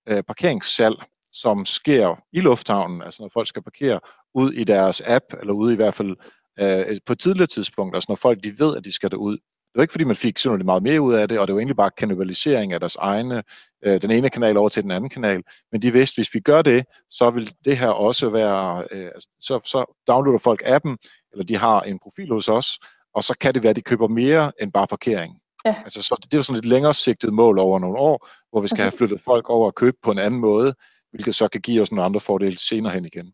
[0.09, 0.95] øh, parkeringssalg,
[1.31, 3.99] som sker i lufthavnen, altså når folk skal parkere,
[4.35, 6.15] ud i deres app, eller ud i hvert fald
[6.59, 9.37] øh, på et tidligere tidspunkt, altså når folk de ved, at de skal derud.
[9.71, 11.59] Det var ikke fordi, man fik sådan meget mere ud af det, og det var
[11.59, 13.43] egentlig bare kannibalisering af deres egne,
[13.85, 15.43] øh, den ene kanal over til den anden kanal.
[15.71, 19.29] Men de vidste, hvis vi gør det, så vil det her også være, øh, altså,
[19.39, 20.97] så, så downloader folk appen,
[21.31, 22.79] eller de har en profil hos os,
[23.15, 25.35] og så kan det være, at de køber mere end bare parkering.
[25.65, 25.75] Ja.
[25.83, 28.67] Altså, så det er jo sådan et længere sigtet mål over nogle år, hvor vi
[28.67, 30.73] skal have flyttet folk over og købe på en anden måde,
[31.11, 33.33] hvilket så kan give os nogle andre fordele senere hen igen.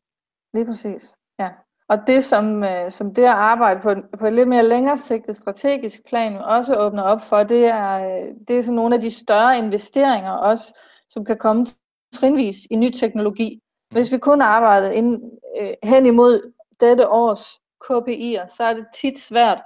[0.54, 1.50] Lige præcis, ja.
[1.90, 5.36] Og det, som, øh, som det at arbejde på, på et lidt mere længere sigtet
[5.36, 9.12] strategisk plan også åbner op for, det er, øh, det er sådan nogle af de
[9.12, 10.78] større investeringer også,
[11.10, 11.66] som kan komme
[12.14, 13.56] trinvis i ny teknologi.
[13.56, 13.96] Mm.
[13.96, 15.22] Hvis vi kun arbejder ind,
[15.62, 17.44] øh, hen imod dette års
[17.84, 19.62] KPI'er, så er det tit svært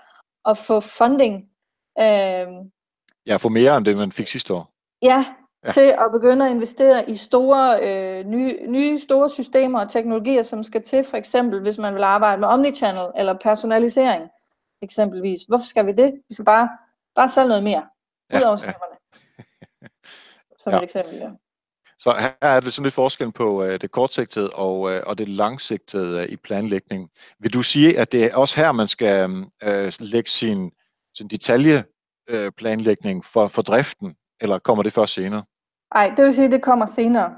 [0.46, 1.36] at få funding.
[2.00, 2.48] Øh,
[3.26, 4.74] ja, få mere end det, man fik sidste år.
[5.02, 5.26] Ja,
[5.66, 5.72] ja.
[5.72, 10.64] til at begynde at investere i store, øh, nye, nye store systemer og teknologier, som
[10.64, 14.30] skal til, for eksempel hvis man vil arbejde med omnichannel eller personalisering,
[14.82, 15.42] eksempelvis.
[15.48, 16.14] Hvorfor skal vi det?
[16.30, 16.70] Vi skal bare,
[17.16, 17.84] bare sælge noget mere,
[18.34, 18.74] ud ja, over ja.
[20.64, 20.78] Som ja.
[20.78, 21.30] et eksempel, ja.
[22.02, 25.30] Så her er det sådan lidt forskel på øh, det kortsigtede og, øh, og det
[25.30, 27.10] langsigtede øh, i planlægning.
[27.40, 29.30] Vil du sige, at det er også her, man skal
[29.64, 30.72] øh, lægge sin,
[31.18, 35.44] sin detaljeplanlægning øh, for, for driften, eller kommer det først senere?
[35.94, 37.36] Nej, det vil sige, at det kommer senere.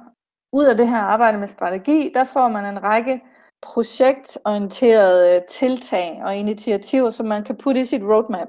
[0.53, 3.21] Ud af det her arbejde med strategi, der får man en række
[3.61, 8.47] projektorienterede øh, tiltag og initiativer, som man kan putte i sit roadmap.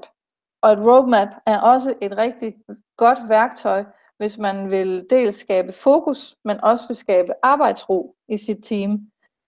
[0.61, 2.55] Og et roadmap er også et rigtig
[2.97, 3.83] godt værktøj
[4.17, 8.99] hvis man vil dels skabe fokus, men også vil skabe arbejdsro i sit team.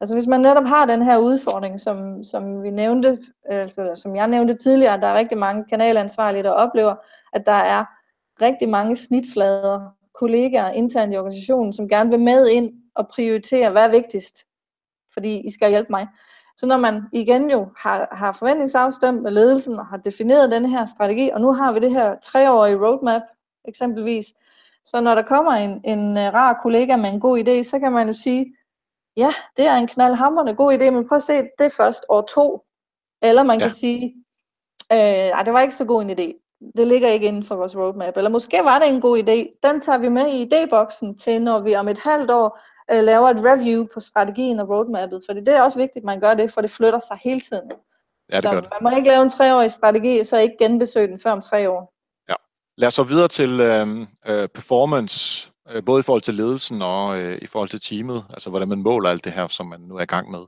[0.02, 3.18] Altså hvis man netop har den her udfordring, som, som vi nævnte,
[3.50, 6.96] altså som jeg nævnte tidligere, at der er rigtig mange kanalansvarlige, der oplever,
[7.34, 7.86] at der er
[8.42, 13.84] rigtig mange snitflader, kollegaer internt i organisationen, som gerne vil med ind og prioritere, hvad
[13.84, 14.46] er vigtigst,
[15.14, 16.08] fordi I skal hjælpe mig.
[16.58, 20.86] Så når man igen jo har, har forventningsafstemt med ledelsen og har defineret den her
[20.86, 23.22] strategi, og nu har vi det her treårige roadmap
[23.68, 24.34] eksempelvis,
[24.86, 27.92] så når der kommer en, en uh, rar kollega med en god idé, så kan
[27.92, 28.56] man jo sige,
[29.18, 32.64] ja, det er en knaldhammerende god idé, men prøv at se, det først år to.
[33.22, 33.66] Eller man ja.
[33.66, 34.16] kan sige,
[34.92, 36.47] øh, det var ikke så god en idé.
[36.78, 38.18] Det ligger ikke inden for vores roadmap.
[38.18, 39.60] Eller måske var det en god idé.
[39.68, 42.60] Den tager vi med i idéboksen til, når vi om et halvt år
[42.92, 45.24] øh, laver et review på strategien og roadmappet.
[45.26, 47.72] For det er også vigtigt, at man gør det, for det flytter sig hele tiden.
[48.32, 48.70] Ja, det så gør det.
[48.72, 51.98] man må ikke lave en treårig strategi, så ikke genbesøge den før om tre år.
[52.78, 57.20] Lad os så videre til øhm, øh, performance, øh, både i forhold til ledelsen og
[57.20, 59.96] øh, i forhold til teamet, altså hvordan man måler alt det her, som man nu
[59.96, 60.44] er i gang med.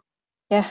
[0.52, 0.66] Ja,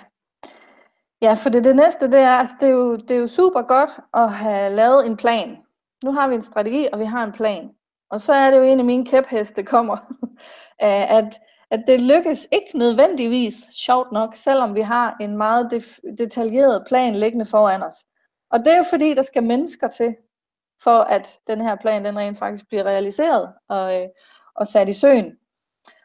[1.22, 3.62] ja for det, det næste, det er, altså, det, er jo, det er jo super
[3.62, 5.56] godt at have lavet en plan.
[6.04, 7.70] Nu har vi en strategi, og vi har en plan.
[8.10, 9.96] Og så er det jo en af mine kæpheste kommer,
[11.18, 16.84] at, at det lykkes ikke nødvendigvis, sjovt nok, selvom vi har en meget def- detaljeret
[16.88, 18.04] plan liggende foran os.
[18.50, 20.16] Og det er jo fordi, der skal mennesker til,
[20.82, 24.08] for at den her plan den rent faktisk bliver realiseret og, øh,
[24.54, 25.36] og sat i søen.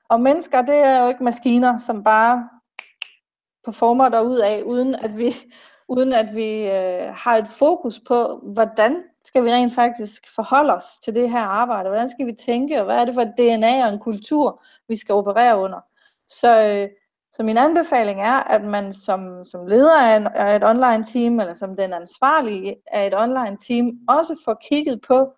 [0.09, 2.49] Og mennesker, det er jo ikke maskiner, som bare
[3.65, 5.35] performer derud af, uden at vi,
[5.95, 10.99] uden at vi øh, har et fokus på, hvordan skal vi rent faktisk forholde os
[11.03, 11.89] til det her arbejde?
[11.89, 14.95] Hvordan skal vi tænke, og hvad er det for et DNA og en kultur, vi
[14.95, 15.79] skal operere under?
[16.27, 16.89] Så, øh,
[17.31, 21.39] så min anbefaling er, at man som, som leder af, en, af et online team,
[21.39, 25.33] eller som den ansvarlige af et online team, også får kigget på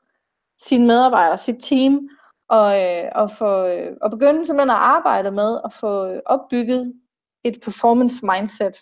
[0.61, 2.09] sine medarbejdere, sit team,
[2.49, 6.93] og, øh, og, få, øh, og begynde simpelthen at arbejde med at få øh, opbygget
[7.45, 8.81] et performance mindset.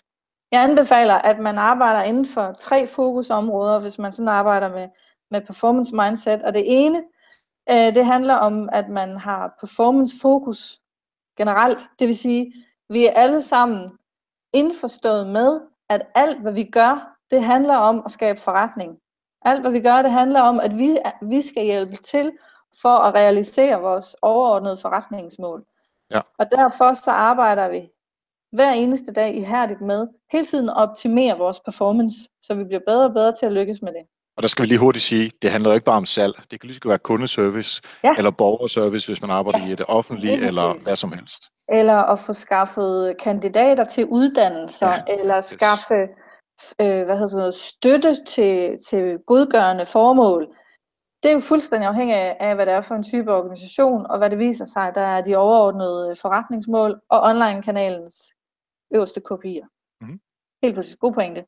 [0.52, 4.88] Jeg anbefaler, at man arbejder inden for tre fokusområder, hvis man sådan arbejder med,
[5.30, 6.42] med performance mindset.
[6.42, 7.02] Og det ene,
[7.70, 10.80] øh, det handler om, at man har performance fokus
[11.38, 11.78] generelt.
[11.98, 12.52] Det vil sige,
[12.88, 13.90] vi er alle sammen
[14.52, 18.98] indforstået med, at alt, hvad vi gør, det handler om at skabe forretning.
[19.42, 22.32] Alt, hvad vi gør, det handler om, at vi, vi skal hjælpe til
[22.82, 25.64] for at realisere vores overordnede forretningsmål.
[26.10, 26.20] Ja.
[26.38, 27.90] Og derfor så arbejder vi
[28.54, 33.04] hver eneste dag ihærdigt med hele tiden at optimere vores performance, så vi bliver bedre
[33.04, 34.04] og bedre til at lykkes med det.
[34.36, 36.34] Og der skal vi lige hurtigt sige, det handler jo ikke bare om salg.
[36.50, 38.14] Det kan lige så være kundeservice ja.
[38.18, 39.72] eller borgerservice, hvis man arbejder ja.
[39.72, 41.42] i det offentlige eller hvad som helst.
[41.68, 45.14] Eller at få skaffet kandidater til uddannelser, ja.
[45.18, 45.94] eller skaffe
[46.80, 50.42] øh, hvad hedder sådan noget, støtte til, til godgørende formål.
[51.22, 54.30] Det er jo fuldstændig afhængigt af, hvad det er for en type organisation, og hvad
[54.30, 58.14] det viser sig, der er de overordnede forretningsmål og online-kanalens
[58.94, 59.66] øverste kopier.
[60.00, 60.20] Mm-hmm.
[60.62, 60.96] Helt præcis.
[60.96, 61.44] God pointe.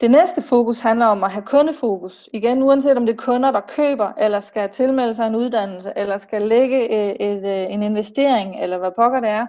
[0.00, 2.28] Det næste fokus handler om at have kundefokus.
[2.32, 6.18] Igen, uanset om det er kunder, der køber, eller skal tilmelde sig en uddannelse, eller
[6.18, 9.46] skal lægge et, et, øh, en investering, eller hvad pokker det er,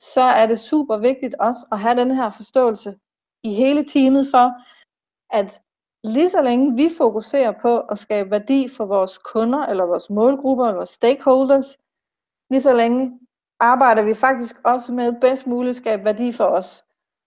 [0.00, 2.94] så er det super vigtigt også at have den her forståelse
[3.42, 4.52] i hele teamet for,
[5.30, 5.60] at
[6.04, 10.64] lige så længe vi fokuserer på at skabe værdi for vores kunder, eller vores målgrupper,
[10.64, 11.78] eller vores stakeholders,
[12.50, 13.18] lige så længe
[13.62, 16.84] arbejder vi faktisk også med bedst muligt skabe værdi for os.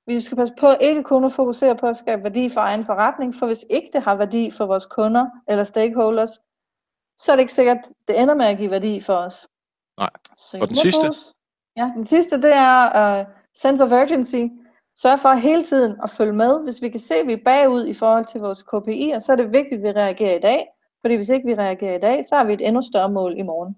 [0.08, 3.36] Vi skal passe på ikke kun at fokusere på at skabe værdi for egen forretning,
[3.36, 6.40] for hvis ikke det har værdi for vores kunder eller stakeholders,
[7.18, 9.48] så er det ikke sikkert, at det ender med at give værdi for os.
[9.98, 10.10] Nej.
[10.38, 11.06] Så og den sidste?
[11.06, 11.34] Fokus,
[11.78, 14.44] ja, den sidste, det er uh, sense of urgency.
[14.96, 16.64] Sørg for hele tiden at følge med.
[16.64, 19.36] Hvis vi kan se, at vi er bagud i forhold til vores KPI'er, så er
[19.36, 20.68] det vigtigt, at vi reagerer i dag.
[21.02, 23.42] Fordi hvis ikke vi reagerer i dag, så har vi et endnu større mål i
[23.42, 23.76] morgen.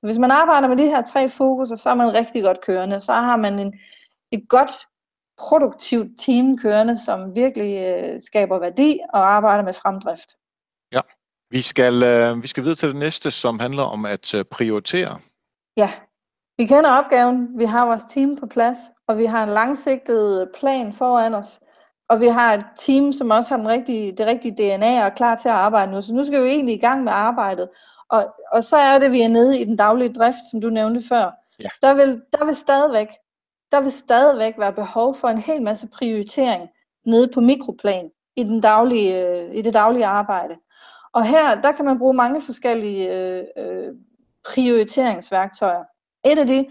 [0.00, 3.00] Så hvis man arbejder med de her tre fokus, så er man rigtig godt kørende.
[3.00, 3.74] Så har man en,
[4.32, 4.72] et godt
[5.38, 10.30] produktivt team kørende, som virkelig øh, skaber værdi og arbejder med fremdrift.
[10.92, 11.00] Ja,
[11.50, 15.18] vi skal, øh, vi skal videre til det næste, som handler om at øh, prioritere.
[15.76, 15.90] Ja,
[16.58, 20.92] vi kender opgaven, vi har vores team på plads, og vi har en langsigtet plan
[20.92, 21.60] foran os.
[22.08, 25.14] Og vi har et team, som også har den rigtige, det rigtige DNA og er
[25.14, 26.02] klar til at arbejde nu.
[26.02, 27.68] Så nu skal vi jo egentlig i gang med arbejdet.
[28.10, 31.00] Og, og så er det, vi er nede i den daglige drift, som du nævnte
[31.08, 31.30] før.
[31.60, 31.68] Ja.
[31.82, 33.08] Der, vil, der vil stadigvæk
[33.72, 36.68] der vil stadigvæk være behov for en hel masse prioritering
[37.06, 40.56] nede på mikroplan i, den daglige, øh, i det daglige arbejde.
[41.12, 43.94] Og her, der kan man bruge mange forskellige øh, øh,
[44.44, 45.84] prioriteringsværktøjer.
[46.24, 46.66] Et af de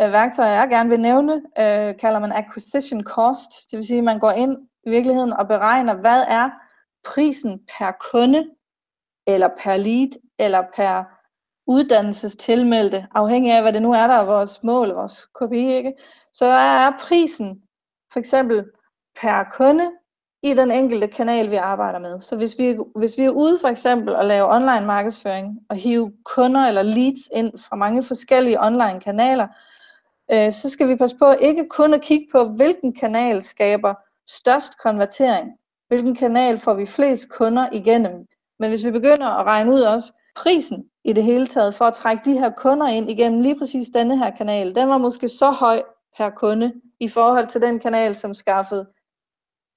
[0.00, 3.70] øh, værktøjer, jeg gerne vil nævne, øh, kalder man acquisition cost.
[3.70, 6.50] Det vil sige, at man går ind i virkeligheden og beregner, hvad er
[7.04, 8.50] prisen per kunde,
[9.26, 10.08] eller per lead,
[10.40, 11.04] eller per
[11.66, 15.94] uddannelsestilmeldte, afhængig af, hvad det nu er, der er vores mål, vores KPI, ikke?
[16.32, 17.62] så er prisen
[18.12, 18.64] for eksempel
[19.20, 19.90] per kunde
[20.42, 22.20] i den enkelte kanal, vi arbejder med.
[22.20, 26.12] Så hvis vi, hvis vi er ude for eksempel at lave online markedsføring og hive
[26.24, 29.48] kunder eller leads ind fra mange forskellige online kanaler,
[30.32, 33.94] øh, så skal vi passe på ikke kun at kigge på, hvilken kanal skaber
[34.28, 35.50] størst konvertering,
[35.88, 38.26] hvilken kanal får vi flest kunder igennem.
[38.58, 40.12] Men hvis vi begynder at regne ud også
[40.42, 43.88] prisen i det hele taget for at trække de her kunder ind igennem lige præcis
[43.94, 45.82] denne her kanal, den var måske så høj
[46.16, 48.86] per kunde i forhold til den kanal, som skaffede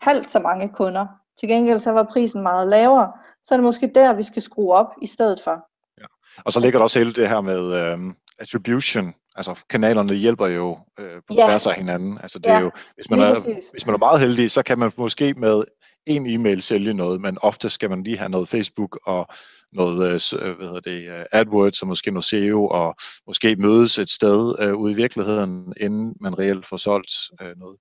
[0.01, 1.07] halvt så mange kunder.
[1.39, 3.11] Til gengæld så var prisen meget lavere,
[3.43, 5.67] så er det måske der, vi skal skrue op i stedet for.
[6.01, 6.05] Ja.
[6.45, 9.13] Og så ligger der også hele det her med øh, attribution.
[9.35, 11.45] Altså kanalerne hjælper jo øh, på ja.
[11.45, 12.19] tværs af hinanden.
[12.23, 12.55] Altså det ja.
[12.55, 15.63] er jo, hvis man er, hvis man er meget heldig, så kan man måske med
[16.05, 19.27] en e-mail sælge noget, men ofte skal man lige have noget Facebook og
[19.73, 22.95] noget øh, øh, hvad hedder det, øh, AdWords og måske noget SEO og
[23.27, 27.77] måske mødes et sted uh, ude i virkeligheden, inden man reelt får solgt uh, noget.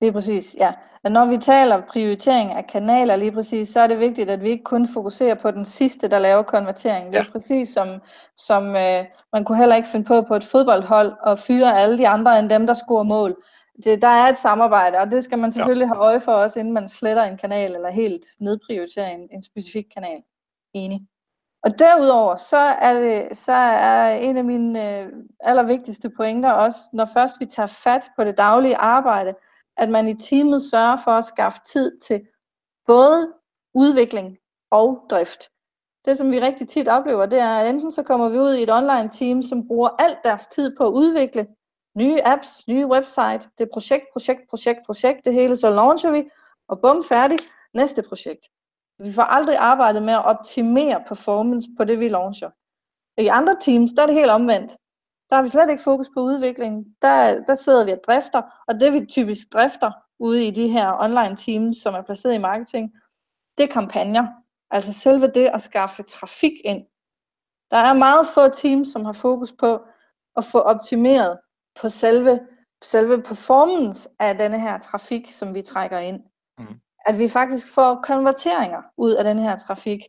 [0.00, 0.72] Lige præcis, ja.
[1.04, 4.48] Og når vi taler prioritering af kanaler lige præcis, så er det vigtigt, at vi
[4.48, 7.06] ikke kun fokuserer på den sidste, der laver konvertering.
[7.06, 7.32] Det er ja.
[7.32, 7.88] præcis som,
[8.36, 12.08] som øh, man kunne heller ikke finde på på et fodboldhold og fyre alle de
[12.08, 13.36] andre end dem, der scorer mål.
[13.84, 15.94] Det, der er et samarbejde, og det skal man selvfølgelig ja.
[15.94, 19.84] have øje for også, inden man sletter en kanal eller helt nedprioriterer en, en specifik
[19.94, 20.22] kanal.
[20.74, 21.06] Enig.
[21.64, 27.04] Og derudover, så er, det, så er en af mine øh, allervigtigste pointer også, når
[27.04, 29.34] først vi tager fat på det daglige arbejde,
[29.76, 32.22] at man i teamet sørger for at skaffe tid til
[32.86, 33.32] både
[33.74, 34.38] udvikling
[34.70, 35.48] og drift.
[36.04, 38.62] Det, som vi rigtig tit oplever, det er, at enten så kommer vi ud i
[38.62, 41.46] et online team, som bruger alt deres tid på at udvikle
[41.96, 46.24] nye apps, nye website, det er projekt, projekt, projekt, projekt, det hele, så launcher vi,
[46.68, 47.38] og bum, færdig,
[47.74, 48.48] næste projekt.
[49.02, 52.50] Vi får aldrig arbejdet med at optimere performance på det, vi launcher.
[53.20, 54.76] I andre teams, der er det helt omvendt.
[55.30, 56.96] Der har vi slet ikke fokus på udviklingen.
[57.02, 60.96] Der, der sidder vi og drifter, og det vi typisk drifter ude i de her
[61.00, 62.92] online teams, som er placeret i marketing,
[63.58, 64.26] det er kampagner.
[64.70, 66.86] Altså selve det at skaffe trafik ind.
[67.70, 69.84] Der er meget få teams, som har fokus på
[70.36, 71.38] at få optimeret
[71.80, 72.40] på selve,
[72.82, 76.20] selve performance af denne her trafik, som vi trækker ind.
[76.58, 76.66] Mm.
[77.06, 80.00] At vi faktisk får konverteringer ud af den her trafik.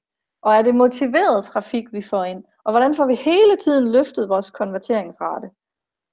[0.43, 2.43] Og er det motiveret trafik, vi får ind?
[2.66, 5.49] Og hvordan får vi hele tiden løftet vores konverteringsrate?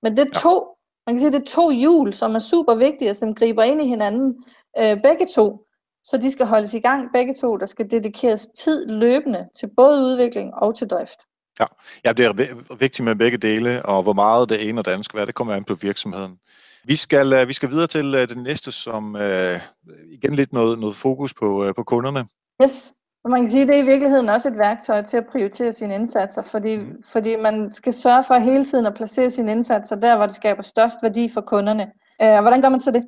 [0.03, 0.77] Men det er to,
[1.07, 3.87] man kan sige, det er to hjul, som er super vigtige, som griber ind i
[3.87, 4.45] hinanden,
[4.79, 5.67] øh, begge to.
[6.05, 7.57] Så de skal holdes i gang, begge to.
[7.57, 11.21] Der skal dedikeres tid løbende til både udvikling og til drift.
[11.61, 11.65] Ja,
[12.05, 15.05] ja det er vigtigt med begge dele, og hvor meget det ene og det andet
[15.05, 16.39] skal være, det kommer an på virksomheden.
[16.85, 19.61] Vi skal, øh, vi skal videre til øh, det næste, som uh,
[20.11, 22.27] igen lidt noget, noget fokus på, uh, på kunderne.
[22.63, 22.93] Yes.
[23.25, 25.75] Og man kan sige, at det er i virkeligheden også et værktøj til at prioritere
[25.75, 27.03] sine indsatser, fordi, mm.
[27.13, 30.63] fordi man skal sørge for hele tiden at placere sine indsatser der, hvor det skaber
[30.63, 31.93] størst værdi for kunderne.
[32.21, 33.05] Og hvordan gør man så det?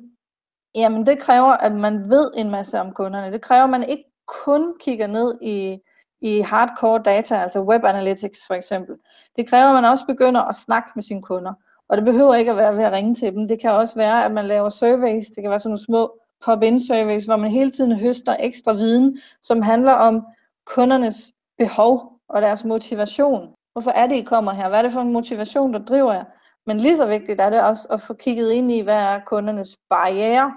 [0.75, 3.31] Jamen det kræver, at man ved en masse om kunderne.
[3.31, 5.77] Det kræver, at man ikke kun kigger ned i,
[6.21, 8.95] i hardcore data, altså web analytics for eksempel.
[9.35, 11.53] Det kræver, at man også begynder at snakke med sine kunder.
[11.89, 13.47] Og det behøver ikke at være ved at ringe til dem.
[13.47, 15.27] Det kan også være, at man laver surveys.
[15.27, 19.19] Det kan være sådan nogle små pop-in surveys, hvor man hele tiden høster ekstra viden,
[19.41, 20.25] som handler om
[20.65, 23.53] kundernes behov og deres motivation.
[23.71, 24.69] Hvorfor er det, I kommer her?
[24.69, 26.23] Hvad er det for en motivation, der driver jer?
[26.65, 29.77] Men lige så vigtigt er det også at få kigget ind i, hvad er kundernes
[29.89, 30.53] barriere.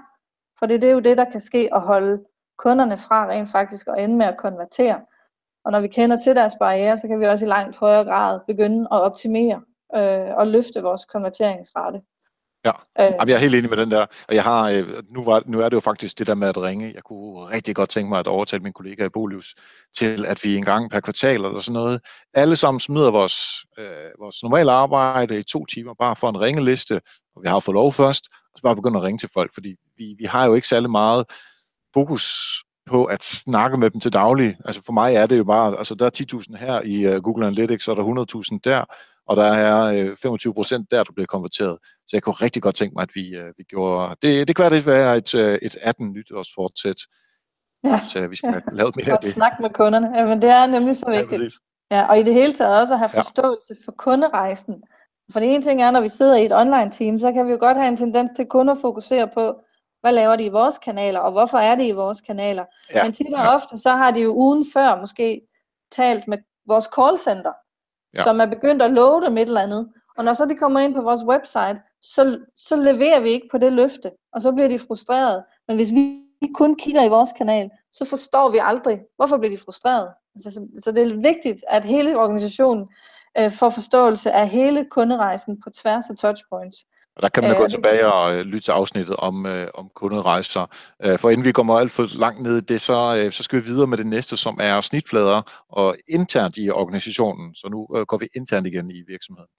[0.59, 2.23] For det, det er jo det, der kan ske at holde
[2.57, 5.01] kunderne fra rent faktisk at ende med at konvertere.
[5.65, 8.39] Og når vi kender til deres barriere, så kan vi også i langt højere grad
[8.47, 9.61] begynde at optimere
[9.95, 12.01] øh, og løfte vores konverteringsrate.
[12.65, 13.13] Ja, øh.
[13.13, 14.05] Jamen, jeg er helt enig med den der.
[14.27, 16.57] Og jeg har, øh, nu, var, nu er det jo faktisk det der med at
[16.57, 16.91] ringe.
[16.95, 19.55] Jeg kunne rigtig godt tænke mig at overtale min kollega i Bolius
[19.97, 22.01] til, at vi en gang per kvartal eller sådan noget,
[22.33, 27.01] alle sammen smider vores, øh, vores normale arbejde i to timer, bare for en ringeliste,
[27.35, 29.75] og vi har fået lov først, og så bare begynde at ringe til folk, fordi
[29.97, 31.25] vi, vi har jo ikke særlig meget
[31.93, 32.25] fokus
[32.89, 34.57] på at snakke med dem til daglig.
[34.65, 37.47] Altså for mig er det jo bare, altså der er 10.000 her i uh, Google
[37.47, 38.85] Analytics, og der er 100.000 der,
[39.27, 41.77] og der er uh, 25 procent der, der bliver konverteret.
[42.07, 44.85] Så jeg kunne rigtig godt tænke mig, at vi, uh, vi gjorde, det, det kan
[44.85, 46.99] være, et, uh, et 18 nytårsfortsæt,
[47.83, 47.99] ja.
[48.03, 48.59] at uh, vi skal ja.
[48.71, 49.33] lave mere af det.
[49.33, 51.53] Snak med kunderne, ja, men det er nemlig så vigtigt.
[51.91, 53.85] Ja, ja, og i det hele taget også at have forståelse ja.
[53.85, 54.83] for kunderejsen.
[55.31, 57.51] For det ene ting er, når vi sidder i et online team, så kan vi
[57.51, 59.55] jo godt have en tendens til kun at fokusere på,
[60.01, 62.65] hvad laver de i vores kanaler, og hvorfor er det i vores kanaler.
[62.93, 63.03] Ja.
[63.03, 63.53] Men tit og ja.
[63.53, 65.41] ofte, så har de jo ugen før måske
[65.91, 66.37] talt med
[66.67, 67.53] vores callcenter,
[68.17, 68.23] ja.
[68.23, 69.89] som er begyndt at love dem et eller andet.
[70.17, 73.57] Og når så de kommer ind på vores website, så, så leverer vi ikke på
[73.57, 75.43] det løfte, og så bliver de frustreret.
[75.67, 76.23] Men hvis vi
[76.53, 80.09] kun kigger i vores kanal, så forstår vi aldrig, hvorfor bliver de frustreret.
[80.35, 82.87] Altså, så, så det er vigtigt, at hele organisationen
[83.39, 86.77] øh, får forståelse af hele kunderejsen på tværs af touchpoints.
[87.19, 89.89] Og der kan man øh, gå tilbage og øh, lytte til afsnittet om, øh, om
[89.95, 90.65] kunderejser.
[91.03, 93.59] Øh, for inden vi kommer alt for langt ned i det, så, øh, så skal
[93.59, 97.55] vi videre med det næste, som er snitflader og internt i organisationen.
[97.55, 99.49] Så nu øh, går vi internt igen i virksomheden.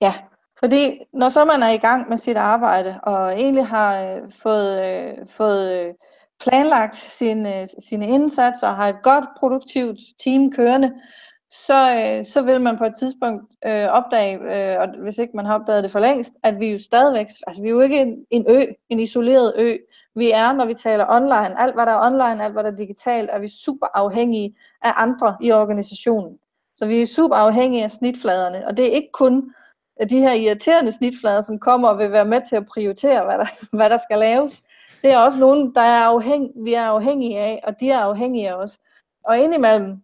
[0.00, 0.14] Ja,
[0.58, 4.86] fordi når så man er i gang med sit arbejde, og egentlig har øh, fået,
[4.86, 5.94] øh, fået øh,
[6.40, 10.92] planlagt sine, øh, sine indsatser, og har et godt produktivt team kørende,
[11.56, 15.46] så, øh, så vil man på et tidspunkt øh, opdage, øh, og hvis ikke man
[15.46, 18.26] har opdaget det for længst, at vi jo stadigvæk, altså vi er jo ikke en,
[18.30, 19.76] en ø, en isoleret ø.
[20.14, 22.76] Vi er, når vi taler online, alt hvad der er online, alt hvad der er
[22.76, 26.38] digitalt, er vi super afhængige af andre i organisationen.
[26.76, 29.52] Så vi er super afhængige af snitfladerne, og det er ikke kun
[30.00, 33.38] øh, de her irriterende snitflader, som kommer og vil være med til at prioritere, hvad
[33.38, 33.46] der,
[33.76, 34.62] hvad der skal laves.
[35.02, 38.48] Det er også nogen, der er afhæng, vi er afhængige af, og de er afhængige
[38.50, 38.78] af os.
[39.24, 40.02] Og indimellem,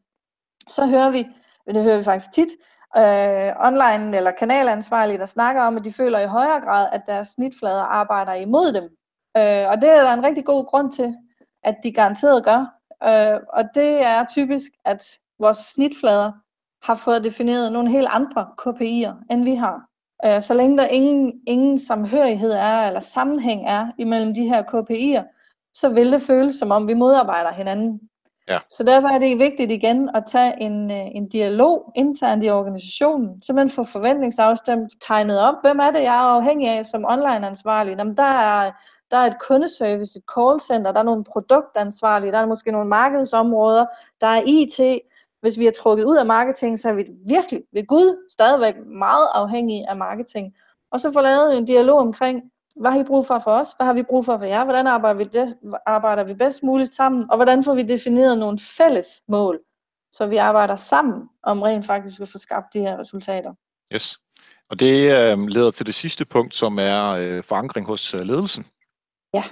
[0.69, 1.27] så hører vi,
[1.67, 2.49] det hører vi faktisk tit,
[2.97, 7.29] øh, online eller kanalansvarlige, der snakker om, at de føler i højere grad, at deres
[7.29, 8.85] snitflader arbejder imod dem.
[9.37, 11.15] Øh, og det er der en rigtig god grund til,
[11.65, 12.61] at de garanteret gør.
[13.05, 15.05] Øh, og det er typisk, at
[15.39, 16.33] vores snitflader
[16.83, 19.89] har fået defineret nogle helt andre KPI'er, end vi har.
[20.25, 25.25] Øh, så længe der ingen, ingen samhørighed er, eller sammenhæng er imellem de her KPI'er,
[25.75, 28.01] så vil det føles som om vi modarbejder hinanden.
[28.49, 28.59] Ja.
[28.70, 33.43] Så derfor er det vigtigt igen at tage en, øh, en dialog internt i organisationen,
[33.43, 37.97] så man får forventningsafstemt tegnet op, hvem er det, jeg er afhængig af som online-ansvarlig.
[37.99, 38.72] Jamen, der, er,
[39.11, 43.86] der er et kundeservice, et callcenter, der er nogle produktansvarlige, der er måske nogle markedsområder,
[44.20, 45.01] der er IT.
[45.40, 49.28] Hvis vi er trukket ud af marketing, så er vi virkelig ved Gud stadigvæk meget
[49.34, 50.55] afhængige af marketing.
[50.93, 52.43] Og så få lavet en dialog omkring,
[52.81, 53.68] hvad har I brug for for os?
[53.77, 54.64] Hvad har vi brug for for jer?
[54.64, 55.57] Hvordan arbejder vi, det,
[55.87, 57.31] arbejder vi bedst muligt sammen?
[57.31, 59.61] Og hvordan får vi defineret nogle fælles mål,
[60.12, 63.55] så vi arbejder sammen om rent faktisk at få skabt de her resultater?
[63.95, 64.18] Yes.
[64.70, 68.64] Og det øh, leder til det sidste punkt, som er øh, forankring hos øh, ledelsen.
[69.35, 69.45] Ja,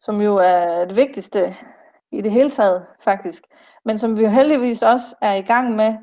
[0.00, 1.56] som jo er det vigtigste
[2.12, 3.42] i det hele taget faktisk,
[3.84, 5.94] men som vi jo heldigvis også er i gang med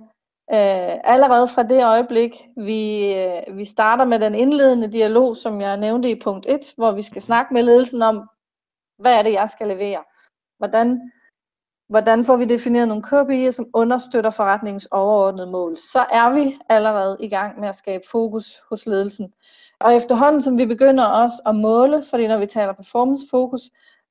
[0.51, 5.77] Øh, allerede fra det øjeblik, vi, øh, vi starter med den indledende dialog, som jeg
[5.77, 8.29] nævnte i punkt 1, hvor vi skal snakke med ledelsen om,
[8.97, 10.03] hvad er det, jeg skal levere?
[10.57, 11.11] Hvordan,
[11.89, 15.77] hvordan får vi defineret nogle KPI'er, som understøtter forretningens overordnede mål?
[15.77, 19.33] Så er vi allerede i gang med at skabe fokus hos ledelsen.
[19.79, 23.61] Og efterhånden, som vi begynder også at måle, fordi når vi taler performance fokus,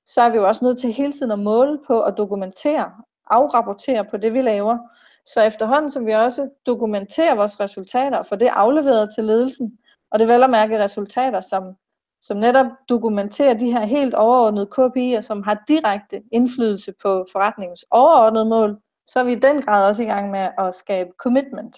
[0.06, 2.92] så er vi jo også nødt til hele tiden at måle på og dokumentere,
[3.30, 4.78] afrapportere på det, vi laver.
[5.26, 9.78] Så efterhånden, som vi også dokumenterer vores resultater får det afleveret til ledelsen,
[10.10, 11.74] og det vel at mærke resultater, som,
[12.20, 18.44] som netop dokumenterer de her helt overordnede KPI'er, som har direkte indflydelse på forretningens overordnede
[18.44, 21.76] mål, så er vi i den grad også i gang med at skabe commitment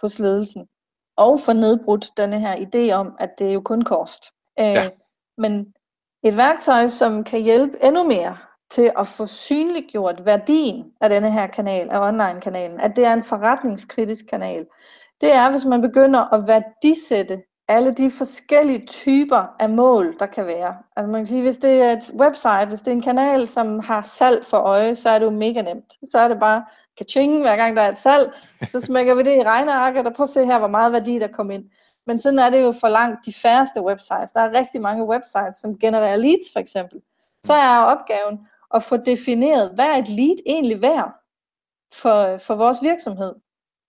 [0.00, 0.68] hos ledelsen.
[1.16, 4.24] Og få nedbrudt denne her idé om, at det er jo kun kost.
[4.60, 4.90] Øh, ja.
[5.38, 5.74] Men
[6.22, 8.36] et værktøj, som kan hjælpe endnu mere
[8.70, 13.24] til at få synliggjort værdien af denne her kanal, af online-kanalen, at det er en
[13.24, 14.66] forretningskritisk kanal.
[15.20, 20.46] Det er, hvis man begynder at værdisætte alle de forskellige typer af mål, der kan
[20.46, 20.76] være.
[20.96, 23.80] Altså man kan sige, hvis det er et website, hvis det er en kanal, som
[23.80, 25.94] har salg for øje, så er det jo mega nemt.
[26.10, 26.64] Så er det bare
[26.98, 28.32] kaching, hver gang der er et salg,
[28.68, 31.28] så smækker vi det i regnearket, og prøv at se her, hvor meget værdi der
[31.28, 31.64] kommer ind.
[32.06, 34.32] Men sådan er det jo for langt de færreste websites.
[34.34, 37.00] Der er rigtig mange websites, som genererer leads for eksempel.
[37.44, 38.38] Så er opgaven
[38.74, 41.12] at få defineret, hvad er et lead egentlig værd
[41.94, 43.34] for, for vores virksomhed.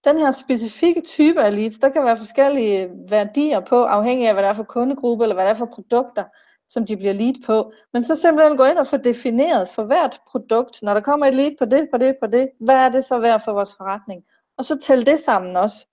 [0.04, 4.44] Den her specifikke type af leads, der kan være forskellige værdier på, afhængig af hvad
[4.44, 6.24] det er for kundegruppe, eller hvad det er for produkter,
[6.70, 7.72] som de bliver lead på.
[7.94, 11.36] Men så simpelthen gå ind og få defineret for hvert produkt, når der kommer et
[11.36, 14.24] lead på det, på det, på det, hvad er det så værd for vores forretning?
[14.58, 15.88] Og så tælle det sammen også.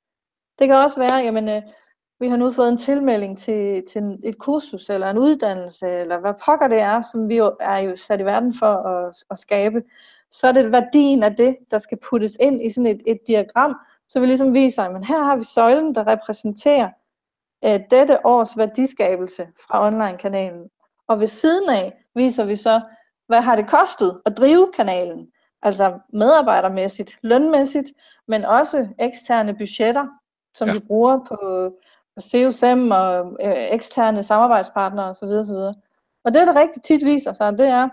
[0.58, 1.62] Det kan også være, jamen, øh,
[2.20, 6.34] vi har nu fået en tilmelding til, til et kursus eller en uddannelse, eller hvad
[6.44, 9.82] pokker det er, som vi jo er jo sat i verden for at, at skabe,
[10.30, 13.76] så er det værdien af det, der skal puttes ind i sådan et, et diagram,
[14.08, 16.90] så vi ligesom viser, at her har vi søjlen, der repræsenterer
[17.64, 20.68] øh, dette års værdiskabelse fra online-kanalen.
[21.08, 22.80] Og ved siden af viser vi så,
[23.26, 25.28] hvad har det kostet at drive kanalen,
[25.62, 27.92] altså medarbejdermæssigt, lønmæssigt,
[28.28, 30.06] men også eksterne budgetter,
[30.54, 30.74] som ja.
[30.74, 31.70] vi bruger på
[32.20, 35.24] CUSM og øh, eksterne samarbejdspartnere osv.
[35.24, 35.56] osv.
[36.24, 37.88] Og det, der rigtig tit viser sig, det er,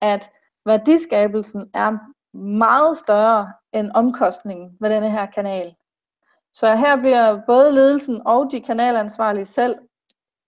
[0.00, 0.30] at
[0.66, 1.92] værdiskabelsen er
[2.36, 5.74] meget større end omkostningen ved denne her kanal.
[6.54, 9.74] Så her bliver både ledelsen og de kanalansvarlige selv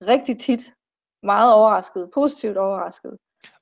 [0.09, 0.73] rigtig tit
[1.23, 3.11] meget overrasket, positivt overrasket.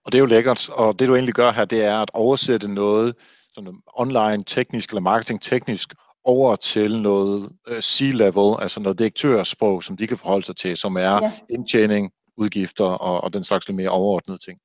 [0.05, 2.68] Og det er jo lækkert, og det du egentlig gør her, det er at oversætte
[2.68, 3.14] noget
[3.55, 5.95] sådan online teknisk eller marketing teknisk
[6.27, 10.97] over til noget uh, C-level, altså noget direktørsprog, som de kan forholde sig til, som
[10.97, 11.33] er ja.
[11.51, 14.59] indtjening, udgifter og, og den slags lidt mere overordnede ting.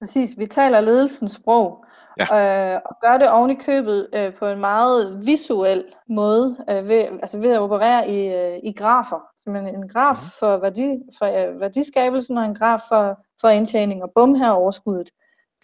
[0.00, 1.84] Præcis, vi taler ledelsens sprog,
[2.18, 2.74] ja.
[2.74, 7.04] øh, og gør det oven i købet øh, på en meget visuel måde, øh, ved,
[7.22, 9.20] altså ved at operere i, øh, i grafer.
[9.44, 10.28] Simpelthen en graf mm.
[10.40, 15.10] for, værdi, for øh, værdiskabelsen og en graf for, for indtjening, og bum her overskuddet.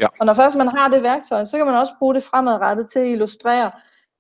[0.01, 0.07] Ja.
[0.21, 2.99] Og når først man har det værktøj, så kan man også bruge det fremadrettet til
[2.99, 3.71] at illustrere,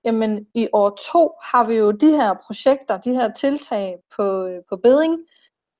[0.04, 4.62] jamen i år to har vi jo de her projekter, de her tiltag på, øh,
[4.68, 5.18] på beding,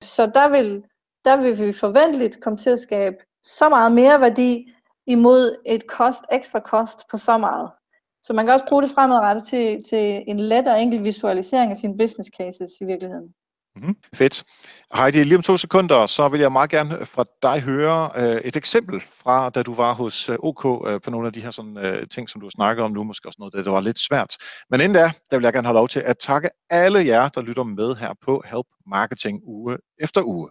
[0.02, 0.84] så der vil,
[1.24, 4.72] der vil vi forventeligt komme til at skabe så meget mere værdi
[5.06, 7.70] imod et kost, ekstra kost på så meget.
[8.22, 11.76] Så man kan også bruge det fremadrettet til, til en let og enkel visualisering af
[11.76, 13.34] sine business cases i virkeligheden.
[13.80, 13.96] Mm-hmm.
[14.14, 14.44] Fedt.
[14.94, 18.56] Heidi, lige om to sekunder, så vil jeg meget gerne fra dig høre øh, et
[18.56, 21.78] eksempel fra, da du var hos øh, OK øh, på nogle af de her sådan,
[21.78, 24.36] øh, ting, som du snakker om nu, måske også noget, der var lidt svært.
[24.70, 27.42] Men inden da, der vil jeg gerne have lov til at takke alle jer, der
[27.42, 30.48] lytter med her på Help Marketing uge efter uge.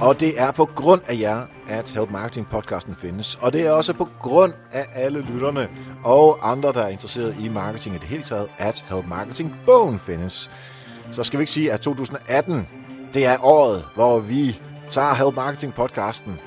[0.00, 3.38] Og det er på grund af jer, at Help Marketing podcasten findes.
[3.42, 5.68] Og det er også på grund af alle lytterne
[6.04, 9.98] og andre, der er interesseret i marketing i det hele taget, at Help Marketing bogen
[9.98, 10.50] findes.
[11.12, 12.68] Så skal vi ikke sige, at 2018,
[13.14, 16.40] det er året, hvor vi tager Help Marketing podcasten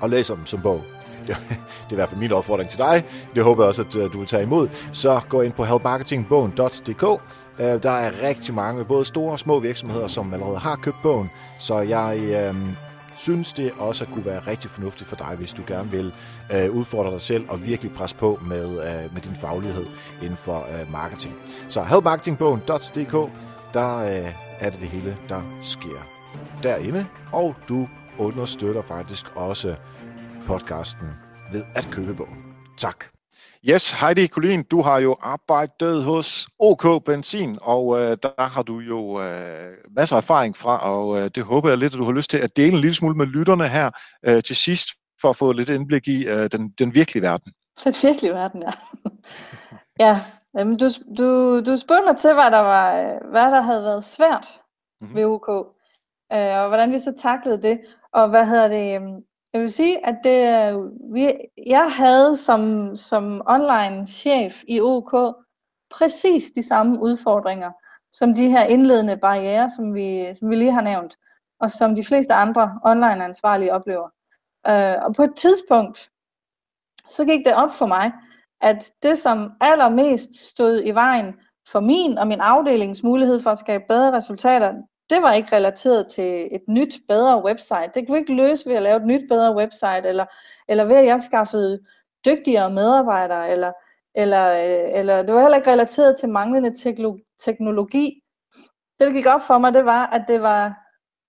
[0.00, 0.84] og læser dem som bog.
[1.26, 1.56] Det, det
[1.88, 3.04] er i hvert fald min opfordring til dig.
[3.34, 4.68] Det håber jeg også, at øh, du vil tage imod.
[4.92, 7.22] Så gå ind på helpmarketingbogen.dk.
[7.58, 11.30] Øh, der er rigtig mange, både store og små virksomheder, som allerede har købt bogen.
[11.58, 12.54] Så jeg øh,
[13.16, 16.12] synes, det også kunne være rigtig fornuftigt for dig, hvis du gerne vil
[16.52, 19.86] øh, udfordre dig selv og virkelig presse på med, øh, med din faglighed
[20.22, 21.34] inden for øh, marketing.
[21.68, 23.30] Så helpmarketingbogen.dk,
[23.74, 26.06] der øh, er det det hele, der sker
[26.62, 27.88] derinde, og du
[28.18, 29.76] understøtter faktisk også
[30.46, 31.08] podcasten
[31.52, 32.56] ved at købe bogen.
[32.78, 33.04] Tak.
[33.68, 38.78] Yes, Heidi Colin, du har jo arbejdet hos OK Benzin, og øh, der har du
[38.78, 42.12] jo øh, masser af erfaring fra, og øh, det håber jeg lidt, at du har
[42.12, 43.90] lyst til at dele en lille smule med lytterne her
[44.26, 44.88] øh, til sidst,
[45.20, 47.52] for at få lidt indblik i øh, den, den virkelige verden.
[47.84, 48.72] Den virkelige verden, ja.
[50.06, 50.20] ja,
[50.56, 50.86] jamen, du,
[51.18, 54.60] du, du spurgte mig til, hvad der, var, hvad der havde været svært
[55.00, 55.16] mm-hmm.
[55.16, 55.48] ved OK,
[56.32, 57.80] øh, og hvordan vi så taklede det.
[58.12, 60.40] Og hvad hedder det, øhm, jeg vil sige, at det,
[61.12, 61.32] vi,
[61.66, 65.36] jeg havde som, som online chef i OK
[65.90, 67.70] præcis de samme udfordringer,
[68.12, 71.16] som de her indledende barriere, som vi, som vi lige har nævnt,
[71.60, 74.08] og som de fleste andre online ansvarlige oplever.
[74.68, 76.10] Uh, og på et tidspunkt,
[77.10, 78.12] så gik det op for mig,
[78.60, 81.34] at det, som allermest stod i vejen
[81.68, 84.74] for min og min afdelings mulighed for at skabe bedre resultater,
[85.10, 87.90] det var ikke relateret til et nyt, bedre website.
[87.94, 90.26] Det kunne vi ikke løse ved at lave et nyt, bedre website, eller,
[90.68, 91.80] eller ved at jeg skaffede
[92.24, 93.72] dygtigere medarbejdere, eller,
[94.14, 94.50] eller,
[94.98, 96.74] eller det var heller ikke relateret til manglende
[97.38, 98.22] teknologi.
[98.98, 100.74] Det, der gik op for mig, det var, at det var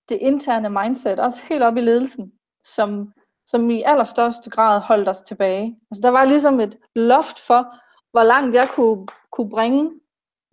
[0.08, 2.32] det interne mindset, også helt op i ledelsen,
[2.64, 3.12] som,
[3.50, 5.78] som i allerstørste grad holdt os tilbage.
[5.90, 7.74] Altså, der var ligesom et loft for,
[8.10, 9.90] hvor langt jeg kunne, kunne bringe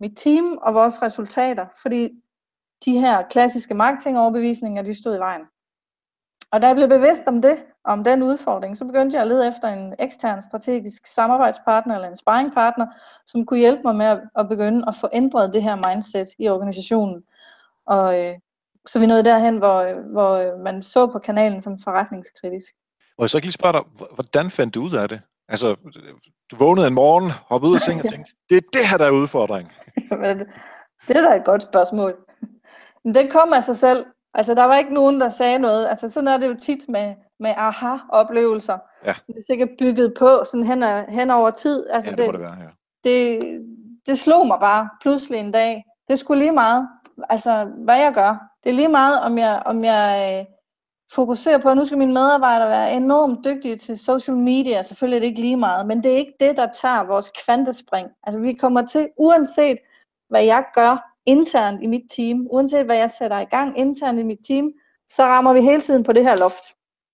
[0.00, 2.10] mit team og vores resultater, fordi
[2.84, 5.42] de her klassiske marketingoverbevisninger, de stod i vejen.
[6.52, 9.48] Og da jeg blev bevidst om det, om den udfordring, så begyndte jeg at lede
[9.48, 12.86] efter en ekstern strategisk samarbejdspartner eller en sparringpartner,
[13.26, 16.48] som kunne hjælpe mig med at, at begynde at få ændret det her mindset i
[16.48, 17.22] organisationen.
[17.86, 18.34] Og øh,
[18.86, 22.74] så vi nåede derhen, hvor, hvor øh, man så på kanalen som forretningskritisk.
[23.18, 23.82] Og jeg så ikke lige spørge dig,
[24.14, 25.20] hvordan fandt du ud af det?
[25.48, 25.76] Altså,
[26.50, 29.06] du vågnede en morgen, hoppede ud af sengen og tænkte, det er det her, der
[29.06, 29.72] er udfordring.
[31.08, 32.16] det er da et godt spørgsmål.
[33.04, 34.06] Men den kom af sig selv.
[34.34, 35.86] Altså, der var ikke nogen, der sagde noget.
[35.86, 38.78] Altså, sådan er det jo tit med, med aha-oplevelser.
[39.04, 39.14] Ja.
[39.26, 41.86] Det er sikkert bygget på sådan hen, hen over tid.
[41.90, 42.70] Altså, ja, det, det må det være, ja.
[43.04, 43.40] Det,
[44.06, 45.84] det slog mig bare pludselig en dag.
[46.08, 46.88] Det skulle lige meget,
[47.28, 48.36] altså, hvad jeg gør.
[48.64, 50.55] Det er lige meget, om jeg, om jeg øh,
[51.12, 54.82] fokuserer på, at nu skal mine medarbejdere være enormt dygtige til social media.
[54.82, 58.08] Selvfølgelig er det ikke lige meget, men det er ikke det, der tager vores kvantespring.
[58.22, 59.78] Altså, vi kommer til, uanset
[60.28, 64.22] hvad jeg gør, internt i mit team, uanset hvad jeg sætter i gang internt i
[64.22, 64.72] mit team,
[65.12, 66.64] så rammer vi hele tiden på det her loft.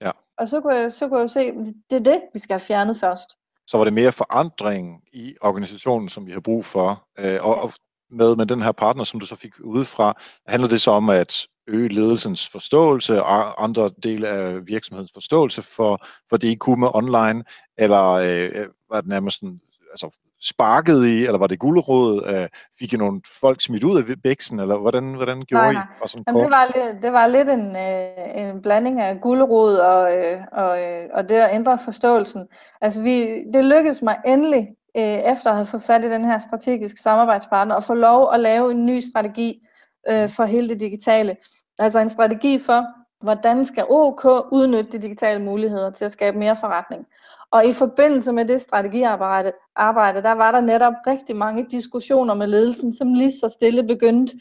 [0.01, 0.11] Ja.
[0.39, 1.53] Og så kunne, jeg, så kunne jeg se,
[1.91, 3.31] det er det, vi skal have fjernet først.
[3.67, 7.05] Så var det mere forandring i organisationen, som vi har brug for.
[7.19, 7.73] Øh, og, og
[8.11, 10.15] med, med den her partner, som du så fik udefra,
[10.47, 16.07] handler det så om at øge ledelsens forståelse og andre dele af virksomhedens forståelse for,
[16.29, 17.45] for det, I kunne med online,
[17.79, 19.61] eller øh, var det nærmest sådan,
[19.91, 20.11] altså
[20.43, 22.27] sparket i, eller var det guldråd?
[22.27, 22.49] Øh,
[22.79, 25.83] fik I nogle folk smidt ud af bæksen, eller hvordan, hvordan gjorde nej, nej.
[25.83, 26.03] I?
[26.03, 29.77] Og sådan Jamen, det, var lidt, det var lidt en, øh, en blanding af guldråd
[29.77, 32.49] og, øh, og, øh, og det at ændre forståelsen.
[32.81, 35.03] Altså, vi, det lykkedes mig endelig, øh,
[35.33, 38.71] efter at have fået fat i den her strategiske samarbejdspartner, at få lov at lave
[38.71, 39.63] en ny strategi
[40.09, 41.37] øh, for hele det digitale.
[41.79, 42.87] Altså en strategi for,
[43.25, 47.07] hvordan skal OK udnytte de digitale muligheder til at skabe mere forretning.
[47.51, 52.47] Og i forbindelse med det strategiarbejde, arbejde, der var der netop rigtig mange diskussioner med
[52.47, 54.37] ledelsen, som lige så stille begyndte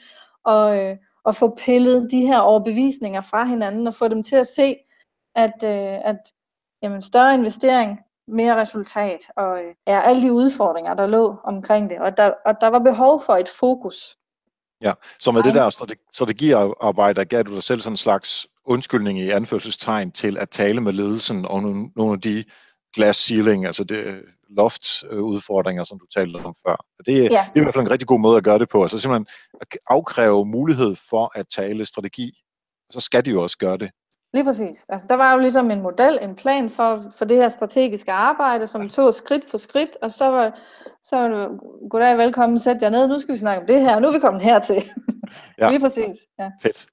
[0.47, 4.47] at, øh, at få pillet de her overbevisninger fra hinanden og få dem til at
[4.47, 4.75] se,
[5.35, 6.17] at, øh, at
[6.83, 11.99] jamen, større investering, mere resultat og øh, er alle de udfordringer, der lå omkring det.
[11.99, 14.17] Og der, og der var behov for et fokus.
[14.81, 15.69] Ja, så med det der
[16.13, 20.93] strategiarbejde, gav du dig selv sådan en slags undskyldning i anførselstegn til at tale med
[20.93, 21.61] ledelsen og
[21.95, 22.43] nogle, af de
[22.93, 26.85] glass ceiling, altså det loft udfordringer, som du talte om før.
[27.05, 27.21] Det, ja.
[27.23, 28.81] det er i hvert fald en rigtig god måde at gøre det på.
[28.81, 29.27] Altså simpelthen
[29.61, 32.31] at afkræve mulighed for at tale strategi,
[32.91, 33.91] så skal de jo også gøre det.
[34.33, 34.85] Lige præcis.
[34.89, 38.67] Altså, der var jo ligesom en model, en plan for, for det her strategiske arbejde,
[38.67, 40.59] som tog skridt for skridt, og så var,
[41.03, 41.59] så var det,
[41.89, 44.19] goddag, velkommen, sæt jer ned, nu skal vi snakke om det her, nu er vi
[44.19, 44.83] kommet hertil.
[45.57, 45.69] Ja.
[45.69, 46.17] Lige præcis.
[46.39, 46.51] Ja.
[46.61, 46.87] Fedt.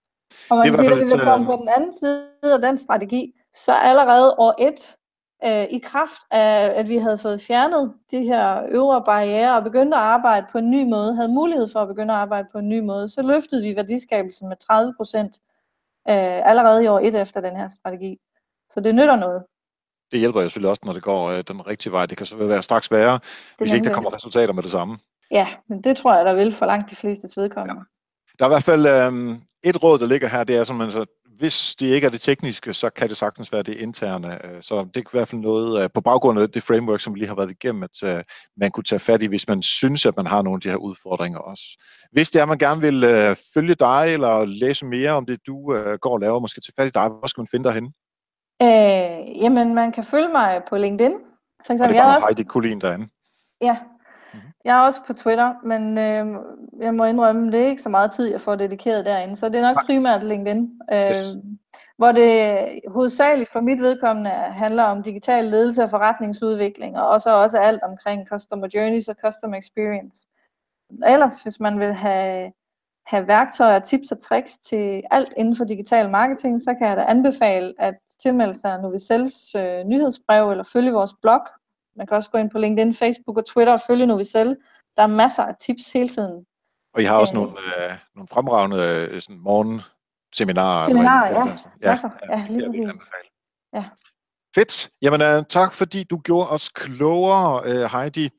[0.50, 3.32] Og man kan sige, at vi vil komme på den anden side af den strategi,
[3.54, 4.96] så allerede år et,
[5.44, 9.96] øh, i kraft af, at vi havde fået fjernet de her øvre barriere og begyndte
[9.96, 12.68] at arbejde på en ny måde, havde mulighed for at begynde at arbejde på en
[12.68, 15.38] ny måde, så løftede vi værdiskabelsen med 30 procent
[16.08, 18.18] øh, allerede i år et efter den her strategi.
[18.70, 19.42] Så det nytter noget.
[20.12, 22.06] Det hjælper jo selvfølgelig også, når det går øh, den rigtige vej.
[22.06, 23.22] Det kan så være straks værre, det
[23.58, 24.98] hvis ikke der kommer resultater med det samme.
[25.30, 27.74] Ja, men det tror jeg, der vil for langt de fleste vedkommende.
[27.74, 27.84] Ja.
[28.38, 31.04] Der er i hvert fald øh, et råd, der ligger her, det er sådan, så
[31.38, 34.46] hvis det ikke er det tekniske, så kan det sagtens være det interne.
[34.46, 37.14] Øh, så det er i hvert fald noget øh, på baggrund af det framework, som
[37.14, 38.24] vi lige har været igennem, at øh,
[38.56, 40.76] man kunne tage fat i, hvis man synes, at man har nogle af de her
[40.76, 41.64] udfordringer også.
[42.12, 45.74] Hvis det er, at man gerne vil følge dig eller læse mere om det, du
[46.00, 47.90] går og laver, måske tage fat i dig, hvor skal man finde dig henne?
[48.62, 51.12] Øh, jamen, man kan følge mig på LinkedIn.
[51.66, 52.26] For eksempel, og det er bare jeg også...
[52.28, 53.08] Heidi Kulin derinde.
[53.60, 53.76] Ja.
[54.68, 56.26] Jeg er også på Twitter, men øh,
[56.80, 59.56] jeg må indrømme, det er ikke så meget tid, jeg får dedikeret derinde, så det
[59.56, 59.84] er nok Nej.
[59.86, 60.70] primært LinkedIn.
[60.92, 61.18] Øh, yes.
[61.96, 67.58] Hvor det hovedsageligt for mit vedkommende handler om digital ledelse og forretningsudvikling, og også, også
[67.58, 70.26] alt omkring customer journeys og customer experience.
[71.06, 72.52] Ellers, hvis man vil have,
[73.06, 77.04] have værktøjer, tips og tricks til alt inden for digital marketing, så kan jeg da
[77.08, 81.40] anbefale at tilmelde sig Novicels øh, nyhedsbrev eller følge vores blog
[81.98, 84.56] man kan også gå ind på LinkedIn, Facebook og Twitter og følge Novicel.
[84.96, 86.44] Der er masser af tips hele tiden.
[86.94, 90.86] Og I har også øh, nogle, øh, nogle fremragende øh, sådan morgenseminarer.
[90.86, 91.38] Seminarer, ja.
[91.82, 92.10] Ja, masser.
[92.30, 93.30] ja, ja lige præcis.
[93.74, 93.84] Ja.
[94.54, 94.88] Fedt.
[95.02, 98.30] Jamen, uh, tak fordi du gjorde os klogere, uh, Heidi.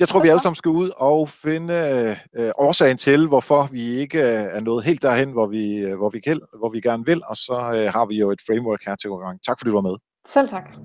[0.00, 4.18] Jeg tror, vi alle sammen skal ud og finde uh, årsagen til, hvorfor vi ikke
[4.18, 7.22] uh, er nået helt derhen, hvor vi, uh, hvor vi, kan, hvor vi gerne vil,
[7.26, 9.42] og så uh, har vi jo et framework her til gang.
[9.42, 9.96] Tak fordi du var med.
[10.26, 10.76] Selv tak.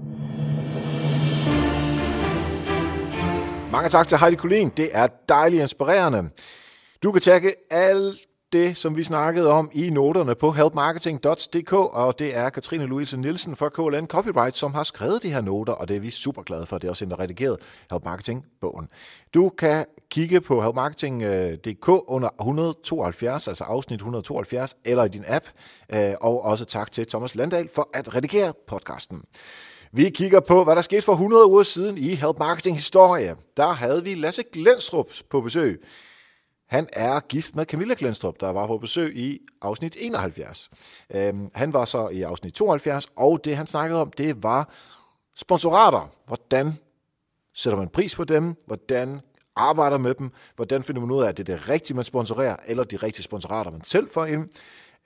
[3.74, 4.70] Mange tak til Heidi Kulin.
[4.70, 6.30] Det er dejligt inspirerende.
[7.04, 8.20] Du kan tjekke alt
[8.52, 13.56] det, som vi snakkede om i noterne på helpmarketing.dk, og det er Katrine Louise Nielsen
[13.56, 16.66] fra KLN Copyright, som har skrevet de her noter, og det er vi super glade
[16.66, 16.78] for.
[16.78, 17.58] Det er også en, der redigeret
[17.92, 18.88] Help Marketing-bogen.
[19.34, 25.46] Du kan kigge på helpmarketing.dk under 172, altså afsnit 172, eller i din app,
[25.94, 29.22] øh, og også tak til Thomas Landahl for at redigere podcasten.
[29.96, 33.36] Vi kigger på, hvad der skete for 100 uger siden i Help Marketing Historie.
[33.58, 35.84] Der havde vi Lasse Glenstrup på besøg.
[36.68, 40.70] Han er gift med Camilla Glenstrup, der var på besøg i afsnit 71.
[41.10, 44.70] Øhm, han var så i afsnit 72, og det han snakkede om, det var
[45.36, 46.10] sponsorater.
[46.28, 46.78] Hvordan
[47.54, 48.56] sætter man pris på dem?
[48.66, 49.22] Hvordan
[49.56, 50.32] arbejder med dem?
[50.56, 53.24] Hvordan finder man ud af, at det er det rigtige, man sponsorerer, eller de rigtige
[53.24, 54.50] sponsorater, man selv får ind?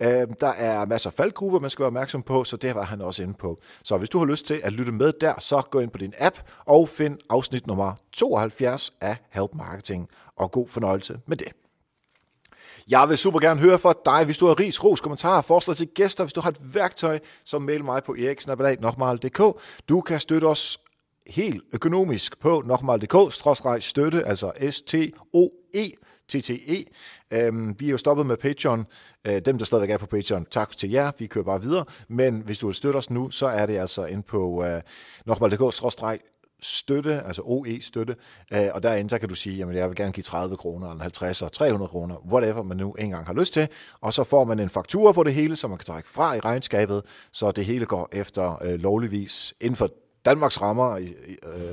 [0.02, 3.02] Øh, der er masser af faldgrupper, man skal være opmærksom på, så det var han
[3.02, 3.58] også inde på.
[3.84, 6.14] Så hvis du har lyst til at lytte med der, så gå ind på din
[6.18, 11.48] app og find afsnit nummer 72 af Help Marketing, og god fornøjelse med det.
[12.89, 15.88] Jeg vil super gerne høre fra dig, hvis du har ris, ros, kommentarer, forslag til
[15.88, 19.62] gæster, hvis du har et værktøj, så mail mig på eriksnabelag.dk.
[19.89, 20.80] Du kan støtte os
[21.28, 23.34] helt økonomisk på nokmal.dk,
[23.80, 25.91] støtte, altså S-T-O-E,
[26.30, 26.86] TTE.
[27.32, 28.86] Øhm, vi er jo stoppet med Patreon.
[29.28, 31.11] Øh, dem, der stadigvæk er på Patreon, tak til jer.
[31.19, 31.86] Vi kører bare videre.
[32.07, 34.82] Men hvis du vil støtte os nu, så er det altså ind på øh,
[35.25, 35.73] nokmal.dk
[36.61, 38.15] støtte, altså OE-støtte,
[38.53, 41.01] øh, og derinde så kan du sige, jamen jeg vil gerne give 30 kroner, eller
[41.01, 43.67] 50 eller 300 kroner, whatever man nu engang har lyst til,
[44.01, 46.39] og så får man en faktura på det hele, som man kan trække fra i
[46.39, 49.89] regnskabet, så det hele går efter øh, lovligvis inden for
[50.28, 51.03] Danmarks rammer øh,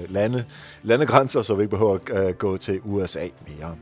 [0.09, 0.44] lande,
[0.82, 3.74] landegrænser, så vi ikke behøver at øh, gå til USA mere.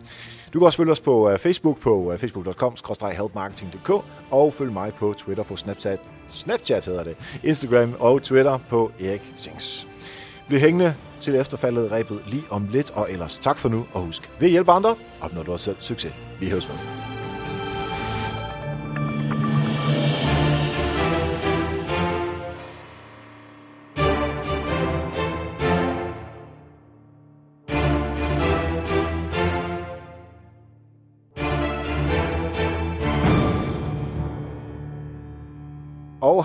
[0.53, 2.77] Du kan også følge os på øh, Facebook på øh, facebook.com
[3.13, 3.91] helpmarketing.dk
[4.31, 9.33] og følg mig på Twitter på Snapchat, Snapchat hedder det, Instagram og Twitter på Erik
[9.37, 9.89] Sings.
[10.49, 14.31] Bliv hængende til efterfaldet rebet lige om lidt, og ellers tak for nu, og husk,
[14.41, 16.15] ved hjælp andre, opnår du også selv succes.
[16.41, 17.02] Vi høres ved.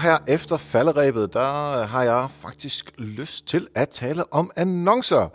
[0.07, 5.27] Her efter falderæbet, der øh, har jeg faktisk lyst til at tale om annoncer.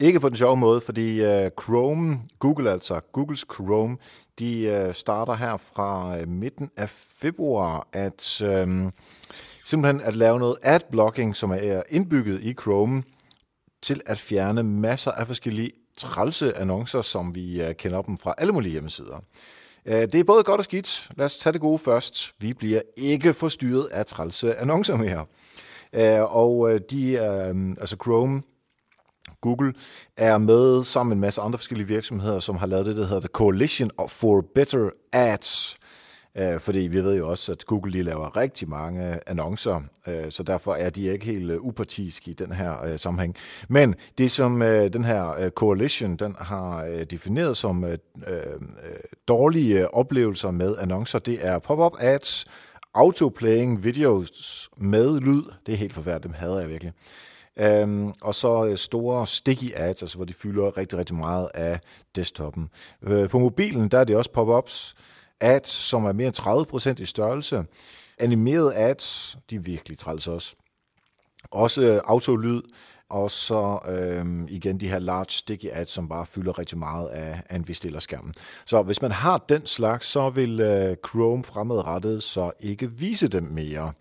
[0.00, 3.96] Ikke på den sjove måde, fordi øh, Chrome, Google altså, Googles Chrome,
[4.38, 8.90] de øh, starter her fra midten af februar at øhm,
[9.64, 13.02] simpelthen at lave noget adblocking, som er indbygget i Chrome,
[13.82, 18.72] til at fjerne masser af forskellige trælse annoncer, som vi kender dem fra alle mulige
[18.72, 19.20] hjemmesider.
[19.88, 21.08] Øh, det er både godt og skidt.
[21.16, 22.34] Lad os tage det gode først.
[22.38, 25.26] Vi bliver ikke forstyrret af trælse annoncer mere.
[25.92, 27.18] Øh, og øh, de,
[27.80, 28.42] altså Chrome,
[29.40, 29.72] Google,
[30.16, 33.20] er med sammen med en masse andre forskellige virksomheder, som har lavet det, der hedder
[33.20, 35.78] The Coalition for Better Ads.
[36.38, 40.30] Øh, fordi vi ved jo også, at Google lige laver rigtig mange øh, annoncer, øh,
[40.30, 43.36] så derfor er de ikke helt øh, upartiske i den her øh, sammenhæng.
[43.68, 48.60] Men det, som øh, den her øh, coalition den har øh, defineret som øh, øh,
[49.28, 52.46] dårlige øh, oplevelser med annoncer, det er pop-up ads,
[52.94, 55.42] autoplaying videos med lyd.
[55.66, 56.92] Det er helt forfærdeligt, dem hader jeg virkelig.
[57.82, 61.80] Um, og så øh, store sticky ads, altså hvor de fylder rigtig, rigtig meget af
[62.16, 62.68] desktopen.
[63.02, 64.94] Uh, på mobilen, der er det også pop-ups,
[65.40, 67.64] ads, som er mere end 30% i størrelse.
[68.20, 70.54] Animerede ads, de er virkelig træls også.
[71.50, 72.62] Også øh, autolyd,
[73.10, 77.42] og så øh, igen de her large sticky ads, som bare fylder rigtig meget af,
[77.48, 78.34] af en skærmen.
[78.66, 83.42] Så hvis man har den slags, så vil øh, Chrome fremadrettet så ikke vise dem
[83.42, 83.92] mere.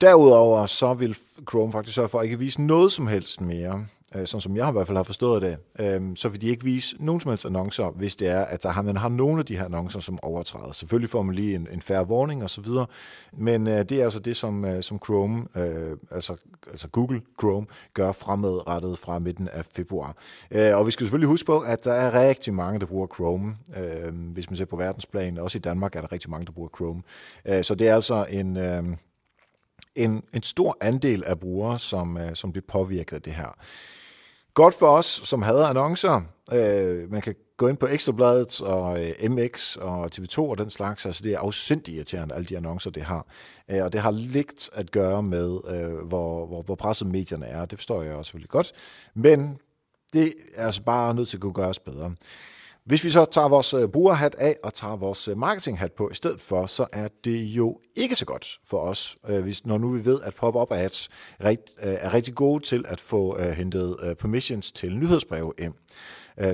[0.00, 1.16] Derudover så vil
[1.50, 3.86] Chrome faktisk sørge for at ikke vise noget som helst mere
[4.16, 6.64] øh, sådan som jeg i hvert fald har forstået det, øh, så vil de ikke
[6.64, 9.46] vise nogen som helst annoncer, hvis det er, at der har, man har nogle af
[9.46, 10.72] de her annoncer, som overtræder.
[10.72, 12.86] Selvfølgelig får man lige en, en færre warning og så videre,
[13.32, 16.36] men øh, det er altså det, som, øh, som Chrome, øh, altså,
[16.70, 20.16] altså Google Chrome, gør fremadrettet fra midten af februar.
[20.50, 23.56] Øh, og vi skal selvfølgelig huske på, at der er rigtig mange, der bruger Chrome.
[23.76, 26.68] Øh, hvis man ser på verdensplan, også i Danmark er der rigtig mange, der bruger
[26.76, 27.02] Chrome.
[27.46, 28.56] Øh, så det er altså en...
[28.56, 28.84] Øh,
[29.96, 33.58] en, en stor andel af brugere, som, øh, som bliver påvirket af det her.
[34.56, 36.20] Godt for os, som havde annoncer.
[36.52, 41.06] Øh, man kan gå ind på Ekstrabladet og øh, MX og TV2 og den slags.
[41.06, 43.26] Altså det er afsindig irriterende, alle de annoncer, det har.
[43.70, 47.64] Øh, og det har lidt at gøre med, øh, hvor, hvor, hvor presset medierne er.
[47.64, 48.72] Det forstår jeg også selvfølgelig godt.
[49.14, 49.58] Men
[50.12, 52.14] det er altså bare nødt til at kunne gøres bedre.
[52.86, 56.14] Hvis vi så tager vores øh, brugerhat af og tager vores øh, marketinghat på i
[56.14, 59.88] stedet for, så er det jo ikke så godt for os, øh, hvis, når nu
[59.88, 61.08] vi ved, at pop-up ads
[61.38, 65.74] er rigtig gode til at få hentet permissions til nyhedsbreve ind.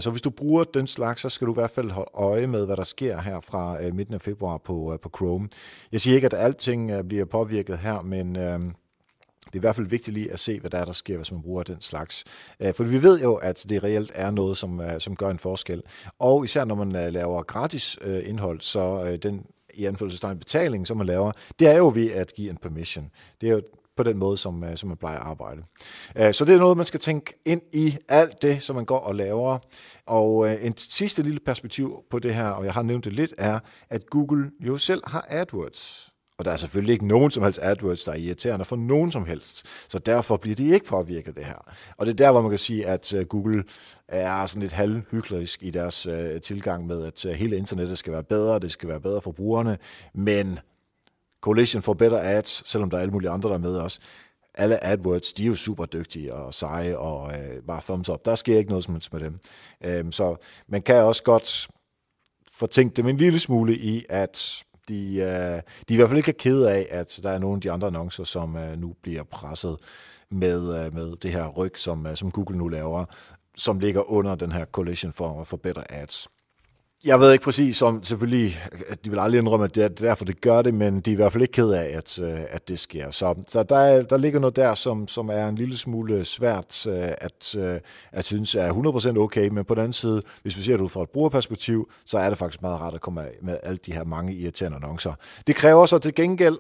[0.01, 2.67] Så hvis du bruger den slags, så skal du i hvert fald holde øje med,
[2.67, 5.49] hvad der sker her fra midten af februar på, på Chrome.
[5.93, 8.37] Jeg siger ikke, at alting bliver påvirket her, men
[9.47, 11.33] det er i hvert fald vigtigt lige at se, hvad der er, der sker, hvis
[11.33, 12.25] man bruger den slags.
[12.61, 15.39] Øh, for vi ved jo, at det reelt er noget, som, øh, som gør en
[15.39, 15.83] forskel.
[16.19, 21.07] Og især når man øh, laver gratis indhold, så den i anfølgelsestegn betaling, som man
[21.07, 23.11] laver, det er jo ved at give en permission.
[23.41, 23.63] Det er jo
[23.97, 25.63] på den måde, som, som man plejer at arbejde.
[26.33, 29.15] Så det er noget, man skal tænke ind i alt det, som man går og
[29.15, 29.59] laver.
[30.07, 33.59] Og en sidste lille perspektiv på det her, og jeg har nævnt det lidt, er,
[33.91, 36.12] at Google jo selv har AdWords.
[36.39, 39.27] Og der er selvfølgelig ikke nogen som helst AdWords, der er irriterende for nogen som
[39.27, 39.67] helst.
[39.89, 41.73] Så derfor bliver de ikke påvirket det her.
[41.97, 43.65] Og det er der, hvor man kan sige, at øh, Google
[44.09, 48.25] er sådan lidt halvhyklerisk i deres uh, tilgang med, at øh, hele internettet skal være
[48.25, 49.79] bedre, det skal være bedre for brugerne,
[50.15, 50.59] men
[51.41, 54.01] Coalition for Better Ads, selvom der er alle mulige andre, der er med os,
[54.55, 58.25] alle AdWords, de er jo super dygtige og seje og øh, bare thumbs up.
[58.25, 59.39] Der sker ikke noget som helst med dem.
[59.87, 60.37] Uh, så
[60.69, 61.69] man kan også godt
[62.53, 66.33] fortænke dem en lille smule i, at de, øh, de er i hvert fald ikke
[66.33, 69.77] ked af, at der er nogle af de andre annoncer, som øh, nu bliver presset
[70.31, 73.05] med, øh, med det her ryg, som, øh, som Google nu laver,
[73.57, 76.29] som ligger under den her collision for, for better ads
[77.05, 80.25] jeg ved ikke præcis om, selvfølgelig, at de vil aldrig indrømme, at det er derfor,
[80.25, 82.69] det gør det, men de er i hvert fald ikke ked af, at, øh, at
[82.69, 83.11] det sker.
[83.11, 86.95] Så, så der, der ligger noget der, som, som er en lille smule svært øh,
[87.19, 87.81] at, øh,
[88.13, 90.89] at synes er 100% okay, men på den anden side, hvis vi ser det ud
[90.89, 93.93] fra et brugerperspektiv, så er det faktisk meget rart at komme af med alle de
[93.93, 95.15] her mange irriterende annoncer.
[95.47, 96.59] Det kræver så til gengæld,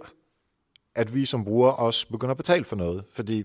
[0.94, 3.44] at vi som brugere også begynder at betale for noget, fordi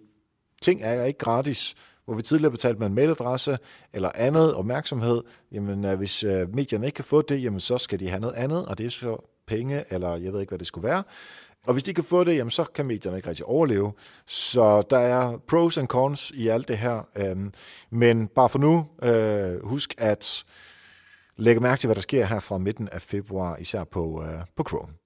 [0.61, 1.75] ting er ikke gratis,
[2.07, 3.57] hvor vi tidligere betalte med en mailadresse
[3.93, 7.99] eller andet opmærksomhed, jamen øh, hvis øh, medierne ikke kan få det, jamen så skal
[7.99, 10.67] de have noget andet, og det er så penge, eller jeg ved ikke, hvad det
[10.67, 11.03] skulle være.
[11.67, 13.93] Og hvis de kan få det, jamen så kan medierne ikke rigtig overleve.
[14.25, 17.07] Så der er pros and cons i alt det her.
[17.15, 17.53] Øhm,
[17.89, 20.45] men bare for nu, øh, husk at
[21.37, 24.23] lægge mærke til, hvad der sker her fra midten af februar, især på,
[24.55, 24.96] på Chrome.